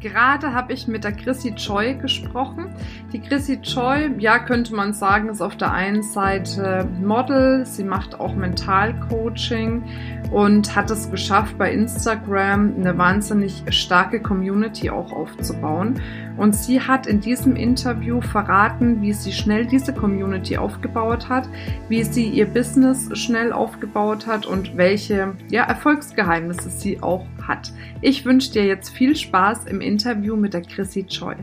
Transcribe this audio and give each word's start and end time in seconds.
Gerade 0.00 0.52
habe 0.52 0.72
ich 0.72 0.88
mit 0.88 1.04
der 1.04 1.12
Chrissy 1.12 1.54
Choi 1.54 1.94
gesprochen. 1.94 2.74
Die 3.12 3.20
Chrissy 3.20 3.60
Choi, 3.62 4.10
ja, 4.18 4.38
könnte 4.38 4.74
man 4.74 4.92
sagen, 4.92 5.28
ist 5.28 5.40
auf 5.40 5.56
der 5.56 5.72
einen 5.72 6.02
Seite 6.02 6.88
Model, 7.02 7.64
sie 7.64 7.84
macht 7.84 8.20
auch 8.20 8.34
Mentalcoaching 8.34 9.84
und 10.30 10.74
hat 10.74 10.90
es 10.90 11.10
geschafft, 11.10 11.56
bei 11.56 11.72
Instagram 11.72 12.74
eine 12.76 12.98
wahnsinnig 12.98 13.62
starke 13.70 14.20
Community 14.20 14.90
auch 14.90 15.12
aufzubauen. 15.12 16.00
Und 16.36 16.54
sie 16.54 16.80
hat 16.80 17.06
in 17.06 17.20
diesem 17.20 17.56
Interview 17.56 18.20
verraten, 18.20 19.00
wie 19.00 19.14
sie 19.14 19.32
schnell 19.32 19.66
diese 19.66 19.94
Community 19.94 20.58
aufgebaut 20.58 21.28
hat, 21.28 21.48
wie 21.88 22.04
sie 22.04 22.28
ihr 22.28 22.46
Business 22.46 23.08
schnell 23.18 23.52
aufgebaut 23.52 24.26
hat 24.26 24.44
und 24.44 24.76
welche 24.76 25.34
ja, 25.50 25.64
Erfolgsgeheimnisse 25.64 26.68
sie 26.68 27.02
auch 27.02 27.24
hat. 27.46 27.72
Ich 28.02 28.24
wünsche 28.24 28.52
dir 28.52 28.66
jetzt 28.66 28.90
viel 28.90 29.16
Spaß 29.16 29.64
im 29.64 29.80
Interview 29.86 30.34
mit 30.36 30.52
der 30.52 30.62
Chrissy 30.62 31.06
Choi. 31.06 31.36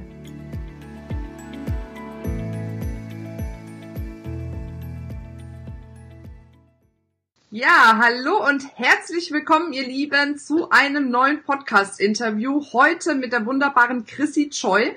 Ja, 7.50 8.00
hallo 8.02 8.46
und 8.46 8.66
herzlich 8.76 9.32
willkommen, 9.32 9.74
ihr 9.74 9.88
Lieben, 9.88 10.38
zu 10.38 10.72
einem 10.72 11.10
neuen 11.10 11.44
Podcast-Interview. 11.44 12.62
Heute 12.74 13.16
mit 13.16 13.32
der 13.32 13.46
wunderbaren 13.46 14.06
Chrissy 14.06 14.50
Choi. 14.50 14.94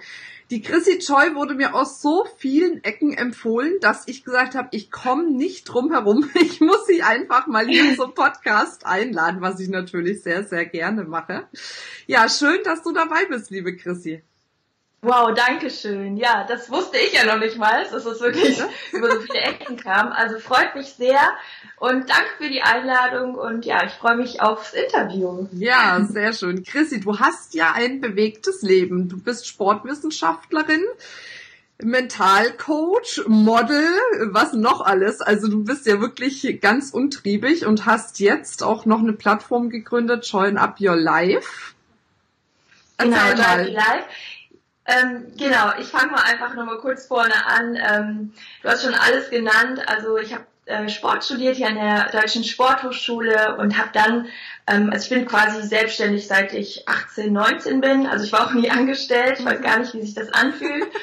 Die 0.50 0.62
Chrissy 0.62 1.00
Choi 1.00 1.34
wurde 1.34 1.54
mir 1.54 1.74
aus 1.74 2.00
so 2.00 2.24
vielen 2.36 2.84
Ecken 2.84 3.12
empfohlen, 3.12 3.80
dass 3.80 4.06
ich 4.06 4.22
gesagt 4.22 4.54
habe, 4.54 4.68
ich 4.70 4.92
komme 4.92 5.28
nicht 5.28 5.64
drum 5.64 5.90
herum. 5.90 6.30
Ich 6.40 6.60
muss 6.60 6.86
sie 6.86 7.02
einfach 7.02 7.48
mal 7.48 7.66
hier 7.66 7.96
zum 7.96 8.14
Podcast 8.14 8.86
einladen, 8.86 9.40
was 9.40 9.58
ich 9.58 9.68
natürlich 9.68 10.22
sehr, 10.22 10.44
sehr 10.44 10.64
gerne 10.64 11.02
mache. 11.02 11.48
Ja, 12.06 12.28
schön, 12.28 12.60
dass 12.62 12.84
du 12.84 12.92
dabei 12.92 13.24
bist, 13.28 13.50
liebe 13.50 13.74
Chrissy. 13.74 14.22
Wow, 15.02 15.34
danke 15.34 15.70
schön. 15.70 16.16
Ja, 16.16 16.44
das 16.48 16.70
wusste 16.70 16.98
ich 16.98 17.12
ja 17.12 17.24
noch 17.24 17.38
nicht 17.38 17.56
mal, 17.58 17.84
dass 17.84 18.04
es 18.04 18.20
wirklich 18.20 18.58
über 18.92 19.10
so 19.10 19.20
viele 19.20 19.40
Ecken 19.40 19.76
kam. 19.76 20.10
Also 20.10 20.38
freut 20.38 20.74
mich 20.74 20.86
sehr 20.94 21.20
und 21.78 22.08
danke 22.08 22.30
für 22.38 22.48
die 22.48 22.62
Einladung 22.62 23.34
und 23.34 23.64
ja, 23.66 23.84
ich 23.84 23.92
freue 23.92 24.16
mich 24.16 24.40
aufs 24.40 24.72
Interview. 24.72 25.46
Ja, 25.52 26.02
sehr 26.08 26.32
schön. 26.32 26.64
Chrissy, 26.64 27.00
du 27.00 27.18
hast 27.18 27.54
ja 27.54 27.72
ein 27.72 28.00
bewegtes 28.00 28.62
Leben. 28.62 29.08
Du 29.08 29.20
bist 29.20 29.46
Sportwissenschaftlerin. 29.46 30.82
Mentalcoach, 31.82 33.22
Model, 33.26 33.86
was 34.30 34.54
noch 34.54 34.80
alles. 34.80 35.20
Also 35.20 35.48
du 35.48 35.62
bist 35.62 35.86
ja 35.86 36.00
wirklich 36.00 36.58
ganz 36.62 36.90
untriebig 36.90 37.66
und 37.66 37.84
hast 37.84 38.18
jetzt 38.18 38.62
auch 38.62 38.86
noch 38.86 39.00
eine 39.00 39.12
Plattform 39.12 39.68
gegründet, 39.68 40.26
Join 40.26 40.56
Up 40.56 40.80
Your 40.80 40.96
Life. 40.96 41.74
Genau, 42.96 43.16
Join 43.16 43.40
Up 43.40 43.58
Your 43.58 43.72
Life. 43.72 44.04
Ähm, 44.86 45.32
genau, 45.36 45.72
ich 45.80 45.88
fange 45.88 46.12
mal 46.12 46.22
einfach 46.22 46.54
nochmal 46.54 46.78
kurz 46.78 47.06
vorne 47.06 47.34
an. 47.46 47.76
Ähm, 47.76 48.32
du 48.62 48.68
hast 48.68 48.84
schon 48.84 48.94
alles 48.94 49.30
genannt. 49.30 49.80
Also 49.86 50.16
ich 50.16 50.32
habe 50.32 50.44
äh, 50.66 50.88
Sport 50.88 51.24
studiert 51.24 51.56
hier 51.56 51.68
an 51.68 51.74
der 51.76 52.10
Deutschen 52.10 52.44
Sporthochschule 52.44 53.56
und 53.56 53.78
habe 53.78 53.90
dann, 53.92 54.26
ähm, 54.66 54.90
also 54.92 55.04
ich 55.04 55.10
bin 55.10 55.26
quasi 55.26 55.62
selbstständig 55.66 56.26
seit 56.26 56.52
ich 56.52 56.88
18, 56.88 57.32
19 57.32 57.80
bin. 57.80 58.06
Also 58.06 58.24
ich 58.24 58.32
war 58.32 58.46
auch 58.46 58.52
nie 58.52 58.70
angestellt. 58.70 59.38
Ich 59.38 59.44
weiß 59.44 59.60
gar 59.60 59.78
nicht, 59.78 59.94
wie 59.94 60.02
sich 60.02 60.14
das 60.14 60.32
anfühlt. 60.32 60.86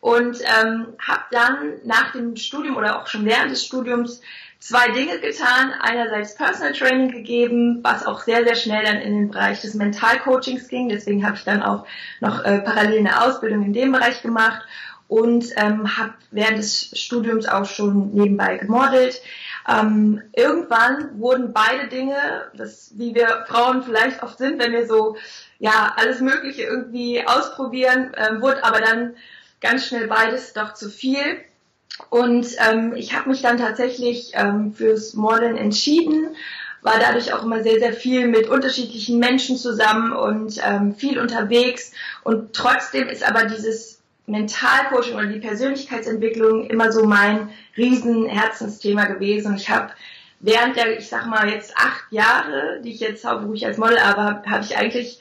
Und 0.00 0.38
ähm, 0.42 0.94
habe 1.00 1.24
dann 1.32 1.80
nach 1.84 2.12
dem 2.12 2.36
Studium 2.36 2.76
oder 2.76 3.00
auch 3.00 3.08
schon 3.08 3.24
während 3.24 3.50
des 3.50 3.64
Studiums 3.64 4.20
zwei 4.58 4.90
Dinge 4.90 5.18
getan. 5.20 5.72
Einerseits 5.80 6.34
Personal 6.34 6.72
Training 6.72 7.10
gegeben, 7.10 7.80
was 7.82 8.06
auch 8.06 8.22
sehr, 8.22 8.44
sehr 8.44 8.56
schnell 8.56 8.84
dann 8.84 8.98
in 8.98 9.14
den 9.14 9.30
Bereich 9.30 9.60
des 9.60 9.74
Mentalcoachings 9.74 10.68
ging. 10.68 10.88
Deswegen 10.88 11.24
habe 11.24 11.36
ich 11.36 11.44
dann 11.44 11.62
auch 11.62 11.86
noch 12.20 12.44
äh, 12.44 12.60
parallel 12.60 13.00
eine 13.00 13.22
Ausbildung 13.22 13.64
in 13.64 13.72
dem 13.72 13.92
Bereich 13.92 14.22
gemacht 14.22 14.62
und 15.08 15.46
ähm, 15.56 15.96
habe 15.96 16.14
während 16.30 16.58
des 16.58 16.90
Studiums 16.98 17.46
auch 17.46 17.64
schon 17.64 18.12
nebenbei 18.12 18.56
gemodelt. 18.56 19.22
Ähm, 19.68 20.22
irgendwann 20.32 21.18
wurden 21.20 21.52
beide 21.52 21.88
Dinge, 21.88 22.16
das, 22.54 22.92
wie 22.96 23.14
wir 23.14 23.44
Frauen 23.48 23.82
vielleicht 23.82 24.22
oft 24.22 24.38
sind, 24.38 24.60
wenn 24.60 24.72
wir 24.72 24.86
so 24.86 25.16
ja 25.58 25.94
alles 25.96 26.20
Mögliche 26.20 26.62
irgendwie 26.62 27.26
ausprobieren, 27.26 28.12
ähm, 28.16 28.40
wurde 28.42 28.64
aber 28.64 28.80
dann 28.80 29.16
ganz 29.60 29.86
schnell 29.86 30.06
beides 30.06 30.52
doch 30.52 30.74
zu 30.74 30.88
viel. 30.88 31.38
Und 32.10 32.46
ähm, 32.68 32.94
ich 32.94 33.14
habe 33.14 33.30
mich 33.30 33.42
dann 33.42 33.58
tatsächlich 33.58 34.32
ähm, 34.34 34.74
fürs 34.74 35.14
Modeln 35.14 35.56
entschieden, 35.56 36.36
war 36.82 36.98
dadurch 37.00 37.32
auch 37.32 37.42
immer 37.42 37.62
sehr, 37.62 37.78
sehr 37.78 37.92
viel 37.92 38.28
mit 38.28 38.48
unterschiedlichen 38.48 39.18
Menschen 39.18 39.56
zusammen 39.56 40.12
und 40.12 40.60
ähm, 40.64 40.94
viel 40.94 41.18
unterwegs. 41.18 41.92
Und 42.22 42.52
trotzdem 42.52 43.08
ist 43.08 43.26
aber 43.28 43.46
dieses 43.46 44.00
Mentalcoaching 44.26 45.14
oder 45.14 45.26
die 45.26 45.40
Persönlichkeitsentwicklung 45.40 46.68
immer 46.68 46.92
so 46.92 47.04
mein 47.04 47.50
riesen 47.76 48.26
Herzensthema 48.26 49.06
gewesen. 49.06 49.52
Und 49.52 49.60
ich 49.60 49.70
habe 49.70 49.90
während 50.40 50.76
der, 50.76 50.98
ich 50.98 51.08
sag 51.08 51.26
mal 51.26 51.48
jetzt 51.48 51.76
acht 51.76 52.04
Jahre, 52.10 52.80
die 52.82 52.92
ich 52.92 53.00
jetzt 53.00 53.24
hauptberuflich 53.24 53.66
als 53.66 53.78
Model 53.78 53.98
arbeite, 53.98 54.48
habe 54.50 54.64
ich 54.64 54.76
eigentlich 54.76 55.20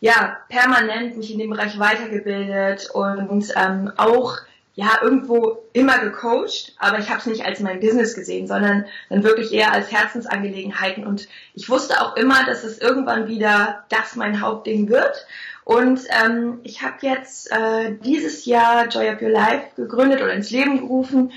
ja 0.00 0.38
permanent 0.48 1.16
mich 1.16 1.32
in 1.32 1.38
dem 1.38 1.50
Bereich 1.50 1.78
weitergebildet 1.78 2.90
und 2.92 3.52
ähm, 3.56 3.92
auch 3.96 4.38
ja 4.74 4.98
irgendwo 5.02 5.58
immer 5.72 5.98
gecoacht, 5.98 6.74
aber 6.78 6.98
ich 6.98 7.10
habe 7.10 7.18
es 7.18 7.26
nicht 7.26 7.44
als 7.44 7.60
mein 7.60 7.80
Business 7.80 8.14
gesehen, 8.14 8.46
sondern 8.46 8.86
dann 9.10 9.22
wirklich 9.22 9.52
eher 9.52 9.72
als 9.72 9.92
Herzensangelegenheiten. 9.92 11.06
Und 11.06 11.28
ich 11.54 11.68
wusste 11.68 12.00
auch 12.00 12.16
immer, 12.16 12.44
dass 12.46 12.64
es 12.64 12.78
irgendwann 12.78 13.28
wieder 13.28 13.84
das 13.90 14.16
mein 14.16 14.40
Hauptding 14.40 14.88
wird. 14.88 15.26
Und 15.64 16.00
ähm, 16.10 16.60
ich 16.64 16.82
habe 16.82 16.96
jetzt 17.02 17.52
äh, 17.52 17.94
dieses 18.02 18.46
Jahr 18.46 18.88
Joy 18.88 19.10
of 19.10 19.20
Your 19.20 19.30
Life 19.30 19.66
gegründet 19.76 20.22
oder 20.22 20.32
ins 20.32 20.50
Leben 20.50 20.78
gerufen. 20.78 21.32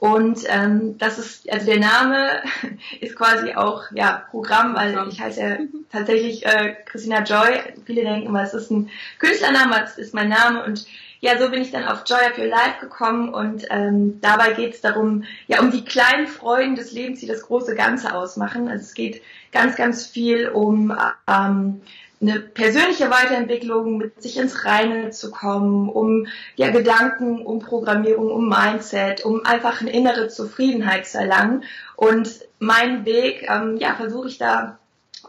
Und 0.00 0.40
ähm, 0.48 0.96
das 0.98 1.18
ist, 1.18 1.50
also 1.52 1.66
der 1.66 1.78
Name 1.78 2.42
ist 3.00 3.16
quasi 3.16 3.54
auch 3.54 3.84
ja 3.94 4.24
Programm, 4.30 4.74
weil 4.74 4.98
ich 5.08 5.20
heiße 5.20 5.40
ja 5.40 5.58
tatsächlich 5.92 6.44
äh, 6.44 6.74
Christina 6.86 7.22
Joy. 7.22 7.60
Viele 7.84 8.02
denken 8.02 8.26
immer, 8.26 8.42
es 8.42 8.54
ist 8.54 8.70
ein 8.70 8.90
Künstlername, 9.18 9.84
es 9.84 9.98
ist 9.98 10.14
mein 10.14 10.30
Name 10.30 10.64
und 10.64 10.86
ja, 11.20 11.38
so 11.38 11.50
bin 11.50 11.60
ich 11.60 11.70
dann 11.70 11.86
auf 11.86 12.04
Joy 12.06 12.20
of 12.30 12.38
Your 12.38 12.46
Life 12.46 12.80
gekommen 12.80 13.32
und 13.32 13.66
ähm, 13.70 14.20
dabei 14.20 14.52
geht 14.52 14.74
es 14.74 14.80
darum, 14.80 15.24
ja, 15.46 15.60
um 15.60 15.70
die 15.70 15.84
kleinen 15.84 16.26
Freuden 16.26 16.76
des 16.76 16.92
Lebens, 16.92 17.20
die 17.20 17.26
das 17.26 17.42
große 17.42 17.74
Ganze 17.74 18.14
ausmachen. 18.14 18.68
Also 18.68 18.84
es 18.84 18.94
geht 18.94 19.22
ganz, 19.52 19.76
ganz 19.76 20.06
viel 20.06 20.48
um 20.48 20.96
ähm, 21.28 21.82
eine 22.22 22.40
persönliche 22.40 23.10
Weiterentwicklung, 23.10 23.96
mit 23.96 24.22
sich 24.22 24.36
ins 24.36 24.64
Reine 24.64 25.10
zu 25.10 25.30
kommen, 25.30 25.88
um 25.88 26.26
ja 26.56 26.70
Gedanken, 26.70 27.44
um 27.44 27.60
Programmierung, 27.60 28.30
um 28.30 28.48
Mindset, 28.48 29.24
um 29.24 29.44
einfach 29.44 29.80
eine 29.80 29.90
innere 29.90 30.28
Zufriedenheit 30.28 31.06
zu 31.06 31.18
erlangen. 31.18 31.64
Und 31.96 32.40
meinen 32.58 33.04
Weg, 33.06 33.46
ähm, 33.48 33.76
ja, 33.78 33.94
versuche 33.94 34.28
ich 34.28 34.38
da 34.38 34.79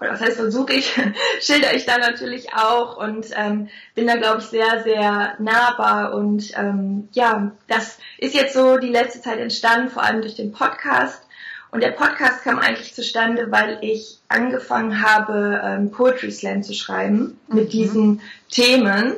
oder 0.01 0.13
was 0.13 0.22
heißt 0.22 0.38
versuche 0.38 0.73
ich, 0.73 1.00
schilder 1.41 1.75
ich 1.75 1.85
da 1.85 2.00
natürlich 2.00 2.53
auch 2.56 2.97
und 2.97 3.28
ähm, 3.35 3.69
bin 3.94 4.07
da, 4.07 4.16
glaube 4.16 4.39
ich, 4.39 4.45
sehr, 4.45 4.81
sehr 4.84 5.35
nahbar. 5.38 6.16
Und 6.16 6.51
ähm, 6.57 7.07
ja, 7.12 7.51
das 7.67 8.00
ist 8.17 8.34
jetzt 8.34 8.56
so 8.56 8.78
die 8.78 8.90
letzte 8.90 9.22
Zeit 9.22 9.40
entstanden, 9.40 9.90
vor 9.90 10.03
allem 10.03 10.22
durch 10.22 10.35
den 10.35 10.51
Podcast. 10.51 11.28
Und 11.69 11.84
der 11.84 11.91
Podcast 11.91 12.44
kam 12.44 12.57
eigentlich 12.57 12.95
zustande, 12.95 13.51
weil 13.51 13.78
ich 13.81 14.17
angefangen 14.28 15.03
habe, 15.03 15.61
ähm, 15.64 15.91
Poetry 15.91 16.31
Slam 16.31 16.64
zu 16.64 16.73
schreiben 16.73 17.40
mhm. 17.47 17.55
mit 17.55 17.72
diesen 17.72 18.22
Themen. 18.49 19.14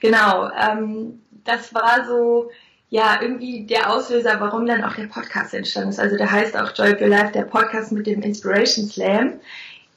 Genau, 0.00 0.50
ähm, 0.50 1.22
das 1.44 1.74
war 1.74 2.04
so 2.06 2.50
ja 2.90 3.18
irgendwie 3.20 3.66
der 3.66 3.90
Auslöser, 3.90 4.38
warum 4.38 4.66
dann 4.66 4.84
auch 4.84 4.94
der 4.94 5.06
Podcast 5.06 5.54
entstanden 5.54 5.90
ist. 5.90 5.98
Also 5.98 6.16
der 6.16 6.30
heißt 6.30 6.56
auch 6.56 6.72
Joy 6.76 6.94
Your 7.00 7.08
Life, 7.08 7.32
der 7.32 7.42
Podcast 7.42 7.90
mit 7.90 8.06
dem 8.06 8.22
Inspiration 8.22 8.86
Slam 8.86 9.40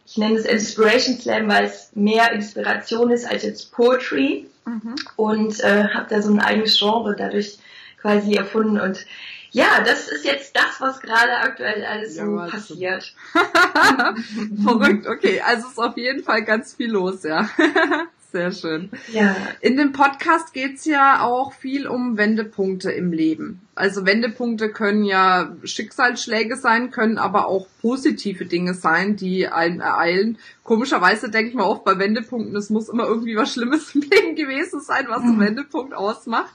ich 0.10 0.18
nenne 0.18 0.38
es 0.38 0.46
Inspiration 0.46 1.20
Slam, 1.20 1.48
weil 1.48 1.66
es 1.66 1.92
mehr 1.94 2.32
Inspiration 2.32 3.12
ist 3.12 3.30
als 3.30 3.44
jetzt 3.44 3.72
Poetry 3.72 4.48
mhm. 4.66 4.96
und 5.16 5.60
äh, 5.60 5.88
habe 5.90 6.08
da 6.10 6.22
so 6.22 6.34
ein 6.34 6.40
eigenes 6.40 6.80
Genre 6.80 7.16
dadurch 7.16 7.60
quasi 8.02 8.34
erfunden 8.34 8.80
und 8.80 9.06
ja, 9.52 9.82
das 9.84 10.08
ist 10.08 10.26
jetzt 10.26 10.56
das, 10.56 10.80
was 10.80 11.00
gerade 11.02 11.36
aktuell 11.38 11.84
alles 11.84 12.16
ja, 12.16 12.26
so 12.26 12.38
passiert. 12.38 13.16
Verrückt, 14.64 15.08
okay. 15.08 15.42
Also 15.42 15.68
ist 15.68 15.80
auf 15.80 15.98
jeden 15.98 16.24
Fall 16.24 16.44
ganz 16.44 16.76
viel 16.76 16.92
los, 16.92 17.24
ja. 17.24 17.50
Sehr 18.31 18.52
schön. 18.52 18.92
Ja. 19.12 19.36
In 19.60 19.76
dem 19.76 19.92
Podcast 19.92 20.54
geht's 20.54 20.86
ja 20.86 21.24
auch 21.24 21.52
viel 21.54 21.88
um 21.88 22.16
Wendepunkte 22.16 22.92
im 22.92 23.12
Leben. 23.12 23.62
Also 23.74 24.06
Wendepunkte 24.06 24.70
können 24.70 25.04
ja 25.04 25.56
Schicksalsschläge 25.64 26.56
sein, 26.56 26.92
können 26.92 27.18
aber 27.18 27.48
auch 27.48 27.68
positive 27.81 28.46
Dinge 28.46 28.76
sein, 28.76 29.16
die 29.16 29.48
einen 29.48 29.80
ereilen. 29.80 30.38
Komischerweise 30.64 31.31
denkt 31.31 31.56
man 31.56 31.66
oft 31.66 31.84
bei 31.84 31.98
Wendepunkten, 31.98 32.56
es 32.56 32.70
muss 32.70 32.88
immer 32.88 33.06
irgendwie 33.06 33.36
was 33.36 33.54
Schlimmes 33.54 33.96
im 33.96 34.02
Leben 34.10 34.36
gewesen 34.36 34.80
sein, 34.80 35.06
was 35.08 35.22
einen 35.22 35.38
mhm. 35.38 35.46
Wendepunkt 35.46 35.96
ausmacht. 35.96 36.54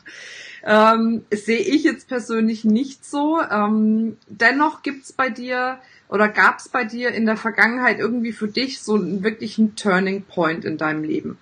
Ähm, 0.63 1.25
sehe 1.33 1.59
ich 1.59 1.83
jetzt 1.83 2.07
persönlich 2.07 2.65
nicht 2.65 3.05
so. 3.05 3.41
Ähm, 3.41 4.17
dennoch 4.29 4.83
gibt's 4.83 5.13
bei 5.13 5.29
dir 5.29 5.79
oder 6.09 6.29
gab's 6.29 6.69
bei 6.69 6.85
dir 6.85 7.11
in 7.11 7.27
der 7.27 7.37
Vergangenheit 7.37 7.99
irgendwie 7.99 8.33
für 8.33 8.49
dich 8.49 8.81
so 8.81 8.95
einen 8.95 9.25
wirklichen 9.25 9.75
Turning 9.75 10.23
Point 10.23 10.65
in 10.65 10.79
deinem 10.79 11.03
Leben? 11.03 11.37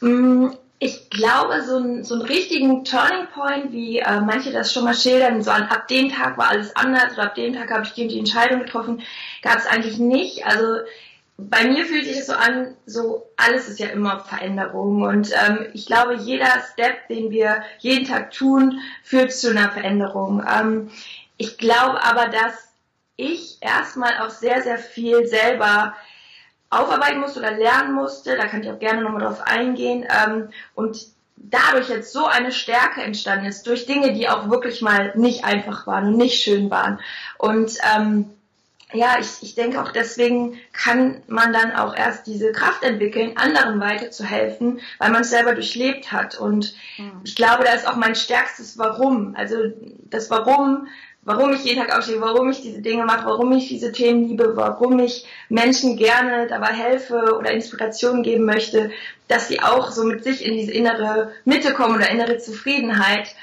Mm, 0.00 0.50
ich 0.78 1.10
glaube, 1.10 1.62
so, 1.62 1.76
ein, 1.76 2.04
so 2.04 2.14
einen 2.14 2.22
richtigen 2.22 2.84
Turning 2.84 3.26
Point, 3.34 3.72
wie 3.72 3.98
äh, 3.98 4.20
manche 4.20 4.50
das 4.50 4.72
schon 4.72 4.84
mal 4.84 4.94
schildern, 4.94 5.42
so 5.42 5.50
an, 5.50 5.64
ab 5.64 5.88
dem 5.88 6.10
Tag 6.10 6.38
war 6.38 6.48
alles 6.48 6.74
anders 6.74 7.12
oder 7.12 7.24
ab 7.24 7.34
dem 7.34 7.52
Tag 7.52 7.70
habe 7.70 7.84
ich 7.84 7.92
die, 7.92 8.08
die 8.08 8.18
Entscheidung 8.18 8.60
getroffen, 8.60 9.02
gab 9.42 9.58
es 9.58 9.66
eigentlich 9.66 9.98
nicht. 9.98 10.46
Also 10.46 10.78
bei 11.36 11.64
mir 11.68 11.84
fühlt 11.84 12.04
sich 12.04 12.16
das 12.16 12.26
so 12.26 12.32
an, 12.32 12.76
so 12.86 13.26
alles 13.36 13.68
ist 13.68 13.78
ja 13.78 13.88
immer 13.88 14.20
Veränderung 14.20 15.02
und 15.02 15.32
ähm, 15.32 15.66
ich 15.74 15.86
glaube, 15.86 16.14
jeder 16.14 16.62
Step, 16.72 17.08
den 17.08 17.30
wir 17.30 17.62
jeden 17.78 18.06
Tag 18.06 18.30
tun, 18.30 18.80
führt 19.02 19.32
zu 19.32 19.50
einer 19.50 19.70
Veränderung. 19.70 20.42
Ähm, 20.46 20.90
ich 21.36 21.58
glaube 21.58 22.02
aber, 22.02 22.28
dass 22.28 22.70
ich 23.16 23.58
erstmal 23.60 24.18
auch 24.20 24.30
sehr, 24.30 24.62
sehr 24.62 24.78
viel 24.78 25.26
selber 25.26 25.94
aufarbeiten 26.70 27.20
musste 27.20 27.40
oder 27.40 27.52
lernen 27.52 27.94
musste. 27.94 28.36
Da 28.36 28.46
kann 28.46 28.62
ich 28.62 28.70
auch 28.70 28.78
gerne 28.78 29.02
nochmal 29.02 29.22
drauf 29.22 29.42
eingehen. 29.42 30.06
Ähm, 30.08 30.48
und 30.74 31.06
dadurch 31.36 31.88
jetzt 31.88 32.12
so 32.12 32.26
eine 32.26 32.52
Stärke 32.52 33.02
entstanden 33.02 33.46
ist, 33.46 33.66
durch 33.66 33.86
Dinge, 33.86 34.12
die 34.12 34.28
auch 34.28 34.50
wirklich 34.50 34.82
mal 34.82 35.12
nicht 35.16 35.44
einfach 35.44 35.86
waren 35.86 36.08
und 36.08 36.16
nicht 36.16 36.42
schön 36.42 36.70
waren. 36.70 37.00
Und 37.38 37.78
ähm, 37.94 38.30
ja, 38.92 39.18
ich, 39.20 39.42
ich 39.42 39.54
denke 39.54 39.80
auch 39.80 39.92
deswegen 39.92 40.58
kann 40.72 41.22
man 41.28 41.52
dann 41.52 41.72
auch 41.72 41.94
erst 41.94 42.26
diese 42.26 42.52
Kraft 42.52 42.82
entwickeln, 42.82 43.36
anderen 43.36 43.80
weiterzuhelfen, 43.80 44.80
weil 44.98 45.10
man 45.10 45.22
es 45.22 45.30
selber 45.30 45.54
durchlebt 45.54 46.10
hat. 46.10 46.38
Und 46.38 46.74
ich 47.24 47.36
glaube, 47.36 47.64
da 47.64 47.72
ist 47.72 47.86
auch 47.86 47.96
mein 47.96 48.14
stärkstes 48.14 48.78
Warum. 48.78 49.34
Also 49.36 49.56
das 50.10 50.28
Warum, 50.30 50.88
warum 51.22 51.52
ich 51.52 51.64
jeden 51.64 51.80
Tag 51.80 51.96
aufstehe, 51.96 52.20
warum 52.20 52.50
ich 52.50 52.62
diese 52.62 52.80
Dinge 52.80 53.04
mache, 53.04 53.26
warum 53.26 53.52
ich 53.52 53.68
diese 53.68 53.92
Themen 53.92 54.28
liebe, 54.28 54.56
warum 54.56 54.98
ich 54.98 55.26
Menschen 55.48 55.96
gerne 55.96 56.46
dabei 56.46 56.72
helfe 56.72 57.36
oder 57.36 57.50
Inspiration 57.50 58.22
geben 58.22 58.44
möchte, 58.44 58.90
dass 59.28 59.48
sie 59.48 59.60
auch 59.60 59.90
so 59.90 60.04
mit 60.04 60.24
sich 60.24 60.44
in 60.44 60.54
diese 60.54 60.72
innere 60.72 61.32
Mitte 61.44 61.74
kommen 61.74 61.96
oder 61.96 62.10
innere 62.10 62.38
Zufriedenheit. 62.38 63.34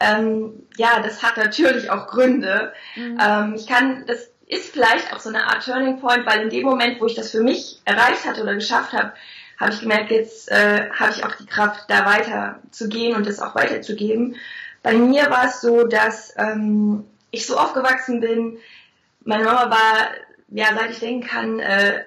Ähm, 0.00 0.66
ja, 0.76 1.00
das 1.00 1.22
hat 1.22 1.36
natürlich 1.36 1.90
auch 1.90 2.06
Gründe. 2.06 2.72
Mhm. 2.94 3.18
Ähm, 3.20 3.54
ich 3.56 3.66
kann 3.66 4.04
das 4.06 4.30
ist 4.46 4.70
vielleicht 4.72 5.12
auch 5.12 5.20
so 5.20 5.30
eine 5.30 5.44
Art 5.44 5.64
Turning 5.64 6.00
Point, 6.00 6.26
weil 6.26 6.42
in 6.42 6.50
dem 6.50 6.64
Moment, 6.64 7.00
wo 7.00 7.06
ich 7.06 7.14
das 7.14 7.30
für 7.30 7.42
mich 7.42 7.80
erreicht 7.84 8.26
hatte 8.26 8.42
oder 8.42 8.54
geschafft 8.54 8.92
habe, 8.92 9.12
habe 9.58 9.72
ich 9.72 9.80
gemerkt, 9.80 10.10
jetzt 10.10 10.50
äh, 10.50 10.90
habe 10.90 11.12
ich 11.12 11.24
auch 11.24 11.34
die 11.36 11.46
Kraft, 11.46 11.84
da 11.88 12.04
weiter 12.04 12.60
zu 12.70 12.88
gehen 12.88 13.16
und 13.16 13.26
das 13.26 13.40
auch 13.40 13.54
weiterzugeben. 13.54 14.36
Bei 14.82 14.92
mir 14.92 15.30
war 15.30 15.46
es 15.46 15.60
so, 15.60 15.84
dass 15.84 16.34
ähm, 16.36 17.04
ich 17.34 17.46
so 17.46 17.56
aufgewachsen 17.56 18.20
bin. 18.20 18.58
Meine 19.24 19.44
Mama 19.44 19.70
war, 19.70 20.10
ja, 20.48 20.66
seit 20.74 20.90
ich 20.90 21.00
denken 21.00 21.26
kann, 21.26 21.60
äh, 21.60 22.04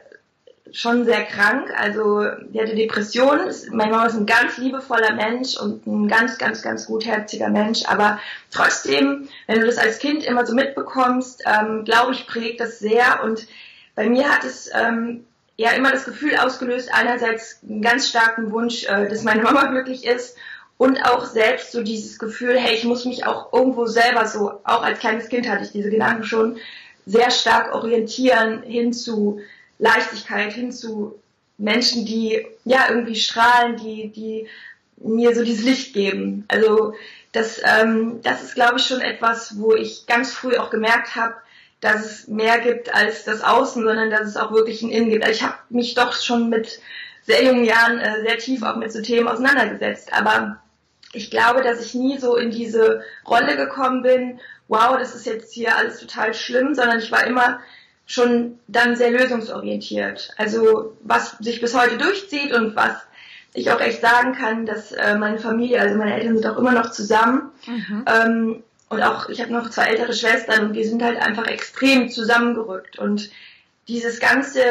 schon 0.72 1.06
sehr 1.06 1.24
krank. 1.26 1.72
Also 1.76 2.24
die 2.50 2.60
hatte 2.60 2.76
Depressionen. 2.76 3.54
Meine 3.72 3.92
Mama 3.92 4.06
ist 4.08 4.16
ein 4.16 4.26
ganz 4.26 4.58
liebevoller 4.58 5.14
Mensch 5.14 5.58
und 5.58 5.86
ein 5.88 6.08
ganz, 6.08 6.38
ganz, 6.38 6.62
ganz 6.62 6.86
gutherziger 6.86 7.50
Mensch. 7.50 7.86
Aber 7.86 8.20
trotzdem, 8.52 9.30
wenn 9.48 9.60
du 9.60 9.66
das 9.66 9.78
als 9.78 10.00
Kind 10.00 10.24
immer 10.24 10.46
so 10.46 10.54
mitbekommst, 10.54 11.44
ähm, 11.46 11.84
glaube 11.86 12.14
ich, 12.14 12.28
prägt 12.28 12.60
das 12.60 12.80
sehr. 12.80 13.24
Und 13.24 13.48
bei 13.96 14.10
mir 14.10 14.30
hat 14.30 14.44
es 14.44 14.70
ähm, 14.74 15.26
ja 15.56 15.72
immer 15.72 15.92
das 15.92 16.06
Gefühl 16.06 16.36
ausgelöst, 16.38 16.90
einerseits 16.94 17.62
einen 17.68 17.82
ganz 17.82 18.10
starken 18.10 18.52
Wunsch, 18.52 18.86
äh, 18.86 19.08
dass 19.08 19.24
meine 19.24 19.44
Mama 19.44 19.66
glücklich 19.72 20.06
ist 20.06 20.38
und 20.78 21.02
auch 21.02 21.26
selbst 21.26 21.72
so 21.72 21.82
dieses 21.82 22.20
Gefühl, 22.20 22.58
hey, 22.58 22.76
ich 22.76 22.84
muss 22.84 23.06
mich 23.06 23.26
auch 23.26 23.52
irgendwo 23.52 23.86
selber 23.88 24.28
so, 24.28 24.52
auch 24.64 24.84
als 24.84 25.00
kleines 25.00 25.30
Kind 25.30 25.48
hatte 25.48 25.64
ich 25.64 25.72
diese 25.72 25.90
Gedanken 25.90 26.24
schon, 26.24 26.58
sehr 27.06 27.32
stark 27.32 27.74
orientieren 27.74 28.62
hin 28.64 28.94
zu 28.94 29.40
Leichtigkeit 29.80 30.54
hin 30.54 30.72
zu 30.72 31.20
Menschen, 31.58 32.06
die 32.06 32.46
ja 32.66 32.88
irgendwie 32.90 33.16
strahlen, 33.16 33.78
die, 33.78 34.10
die 34.10 34.48
mir 34.98 35.36
so 35.36 35.44
dieses 35.44 35.64
Licht 35.64 35.94
geben. 35.94 36.46
Also 36.48 36.94
das, 37.32 37.62
ähm, 37.64 38.20
das 38.24 38.44
ist, 38.44 38.56
glaube 38.56 38.78
ich, 38.78 38.86
schon 38.86 39.02
etwas, 39.02 39.60
wo 39.60 39.74
ich 39.74 40.06
ganz 40.06 40.34
früh 40.34 40.58
auch 40.58 40.70
gemerkt 40.70 41.16
habe, 41.16 41.36
dass 41.82 42.06
es 42.06 42.28
mehr 42.28 42.60
gibt 42.60 42.94
als 42.94 43.24
das 43.24 43.42
Außen, 43.42 43.84
sondern 43.84 44.10
dass 44.10 44.28
es 44.28 44.38
auch 44.38 44.52
wirklich 44.52 44.82
ein 44.82 44.90
Innen 44.90 45.10
gibt. 45.10 45.24
Also 45.24 45.36
ich 45.36 45.44
habe 45.44 45.58
mich 45.70 45.94
doch 45.94 46.14
schon 46.14 46.50
mit 46.50 46.80
sehr 47.24 47.44
jungen 47.44 47.66
Jahren 47.66 48.00
äh, 48.00 48.22
sehr 48.22 48.38
tief 48.38 48.64
auch 48.64 48.78
mit 48.78 48.92
so 48.92 49.02
Themen 49.02 49.28
auseinandergesetzt. 49.28 50.12
Aber 50.14 50.60
ich 51.14 51.32
glaube, 51.32 51.62
dass 51.62 51.84
ich 51.84 51.94
nie 51.94 52.18
so 52.18 52.36
in 52.36 52.52
diese 52.52 53.04
Rolle 53.26 53.56
gekommen 53.56 54.02
bin, 54.04 54.40
wow, 54.68 54.98
das 54.98 55.16
ist 55.16 55.26
jetzt 55.26 55.54
hier 55.54 55.76
alles 55.76 56.00
total 56.00 56.34
schlimm, 56.34 56.76
sondern 56.76 57.00
ich 57.00 57.12
war 57.12 57.26
immer 57.26 57.60
schon 58.06 58.60
dann 58.68 58.96
sehr 58.96 59.12
lösungsorientiert. 59.12 60.32
Also 60.38 60.98
was 61.02 61.38
sich 61.40 61.62
bis 61.62 61.76
heute 61.76 61.98
durchzieht 61.98 62.54
und 62.54 62.76
was 62.76 62.96
ich 63.54 63.72
auch 63.72 63.82
echt 63.82 64.02
sagen 64.02 64.34
kann, 64.34 64.66
dass 64.66 64.92
äh, 64.92 65.16
meine 65.18 65.40
Familie, 65.40 65.82
also 65.82 65.98
meine 65.98 66.16
Eltern 66.16 66.38
sind 66.38 66.48
auch 66.48 66.58
immer 66.58 66.74
noch 66.74 66.92
zusammen. 66.92 67.52
Mhm. 67.66 68.06
Ähm, 68.06 68.64
und 68.90 69.02
auch, 69.02 69.28
ich 69.30 69.42
habe 69.42 69.52
noch 69.52 69.70
zwei 69.70 69.88
ältere 69.88 70.14
Schwestern 70.14 70.68
und 70.68 70.74
die 70.74 70.86
sind 70.86 71.04
halt 71.04 71.18
einfach 71.18 71.48
extrem 71.48 72.10
zusammengerückt. 72.10 72.98
Und 73.00 73.30
dieses 73.88 74.20
ganze, 74.20 74.62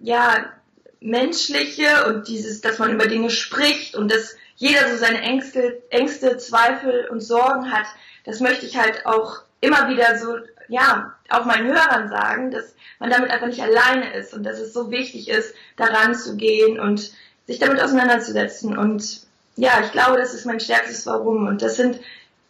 ja, 0.00 0.52
menschliche 1.00 2.06
und 2.06 2.28
dieses, 2.28 2.60
dass 2.60 2.78
man 2.78 2.92
über 2.92 3.06
Dinge 3.06 3.30
spricht 3.30 3.96
und 3.96 4.10
dass 4.10 4.36
jeder 4.56 4.88
so 4.88 4.96
seine 4.96 5.20
Ängste, 5.20 5.82
Ängste, 5.90 6.36
Zweifel 6.38 7.08
und 7.10 7.20
Sorgen 7.20 7.72
hat, 7.72 7.86
das 8.24 8.40
möchte 8.40 8.66
ich 8.66 8.76
halt 8.76 9.06
auch 9.06 9.42
immer 9.60 9.88
wieder 9.88 10.18
so, 10.18 10.36
ja, 10.68 11.14
auch 11.28 11.44
meinen 11.44 11.68
Hörern 11.68 12.08
sagen, 12.08 12.50
dass 12.50 12.74
man 12.98 13.10
damit 13.10 13.30
einfach 13.30 13.46
nicht 13.46 13.62
alleine 13.62 14.14
ist 14.14 14.34
und 14.34 14.44
dass 14.44 14.58
es 14.58 14.72
so 14.72 14.90
wichtig 14.90 15.28
ist, 15.28 15.54
daran 15.76 16.14
zu 16.14 16.36
gehen 16.36 16.78
und 16.78 17.12
sich 17.46 17.58
damit 17.58 17.80
auseinanderzusetzen. 17.80 18.76
Und 18.76 19.26
ja, 19.56 19.80
ich 19.84 19.92
glaube, 19.92 20.18
das 20.18 20.34
ist 20.34 20.46
mein 20.46 20.60
stärkstes 20.60 21.06
Warum. 21.06 21.46
Und 21.46 21.62
das 21.62 21.76
sind 21.76 22.00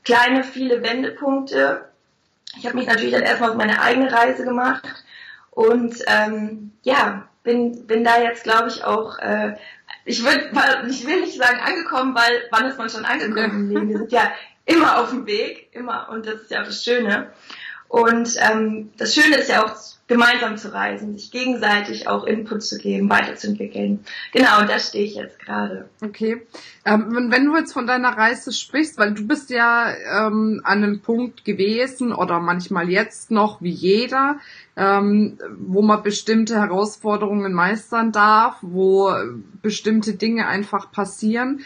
kleine, 0.04 0.44
viele 0.44 0.82
Wendepunkte. 0.82 1.84
Ich 2.56 2.66
habe 2.66 2.76
mich 2.76 2.86
natürlich 2.86 3.12
dann 3.12 3.22
erstmal 3.22 3.50
auf 3.50 3.56
meine 3.56 3.80
eigene 3.80 4.12
Reise 4.12 4.44
gemacht 4.44 4.84
und 5.50 5.96
ähm, 6.06 6.72
ja, 6.82 7.28
bin, 7.44 7.86
bin 7.86 8.02
da 8.02 8.20
jetzt, 8.20 8.42
glaube 8.42 8.68
ich, 8.68 8.82
auch, 8.82 9.18
äh, 9.18 9.54
ich, 10.04 10.24
würd, 10.24 10.50
ich 10.88 11.06
will 11.06 11.20
nicht 11.20 11.36
sagen 11.36 11.60
angekommen, 11.60 12.14
weil 12.14 12.42
wann 12.50 12.66
ist 12.66 12.78
man 12.78 12.90
schon 12.90 13.04
angekommen? 13.04 13.70
Wir 13.70 13.98
sind 13.98 14.12
ja 14.12 14.32
immer 14.64 14.98
auf 14.98 15.10
dem 15.10 15.26
Weg, 15.26 15.68
immer, 15.72 16.08
und 16.08 16.26
das 16.26 16.42
ist 16.42 16.50
ja 16.50 16.62
auch 16.62 16.66
das 16.66 16.82
Schöne. 16.82 17.30
Und 17.94 18.34
ähm, 18.40 18.90
das 18.96 19.14
Schöne 19.14 19.36
ist 19.36 19.48
ja 19.48 19.64
auch, 19.64 19.72
gemeinsam 20.08 20.56
zu 20.56 20.74
reisen, 20.74 21.16
sich 21.16 21.30
gegenseitig 21.30 22.08
auch 22.08 22.24
Input 22.24 22.62
zu 22.62 22.76
geben, 22.76 23.08
weiterzuentwickeln. 23.08 24.04
Genau, 24.32 24.60
und 24.60 24.68
da 24.68 24.78
stehe 24.78 25.04
ich 25.04 25.14
jetzt 25.14 25.38
gerade. 25.38 25.88
Okay. 26.02 26.42
Ähm, 26.84 27.30
wenn 27.30 27.46
du 27.46 27.56
jetzt 27.56 27.72
von 27.72 27.86
deiner 27.86 28.10
Reise 28.10 28.52
sprichst, 28.52 28.98
weil 28.98 29.14
du 29.14 29.26
bist 29.26 29.48
ja 29.48 29.92
ähm, 29.92 30.60
an 30.64 30.82
einem 30.82 31.00
Punkt 31.00 31.44
gewesen 31.44 32.12
oder 32.12 32.40
manchmal 32.40 32.90
jetzt 32.90 33.30
noch 33.30 33.62
wie 33.62 33.70
jeder, 33.70 34.40
ähm, 34.76 35.38
wo 35.56 35.80
man 35.80 36.02
bestimmte 36.02 36.56
Herausforderungen 36.56 37.54
meistern 37.54 38.12
darf, 38.12 38.56
wo 38.60 39.10
bestimmte 39.62 40.14
Dinge 40.14 40.48
einfach 40.48 40.90
passieren. 40.90 41.64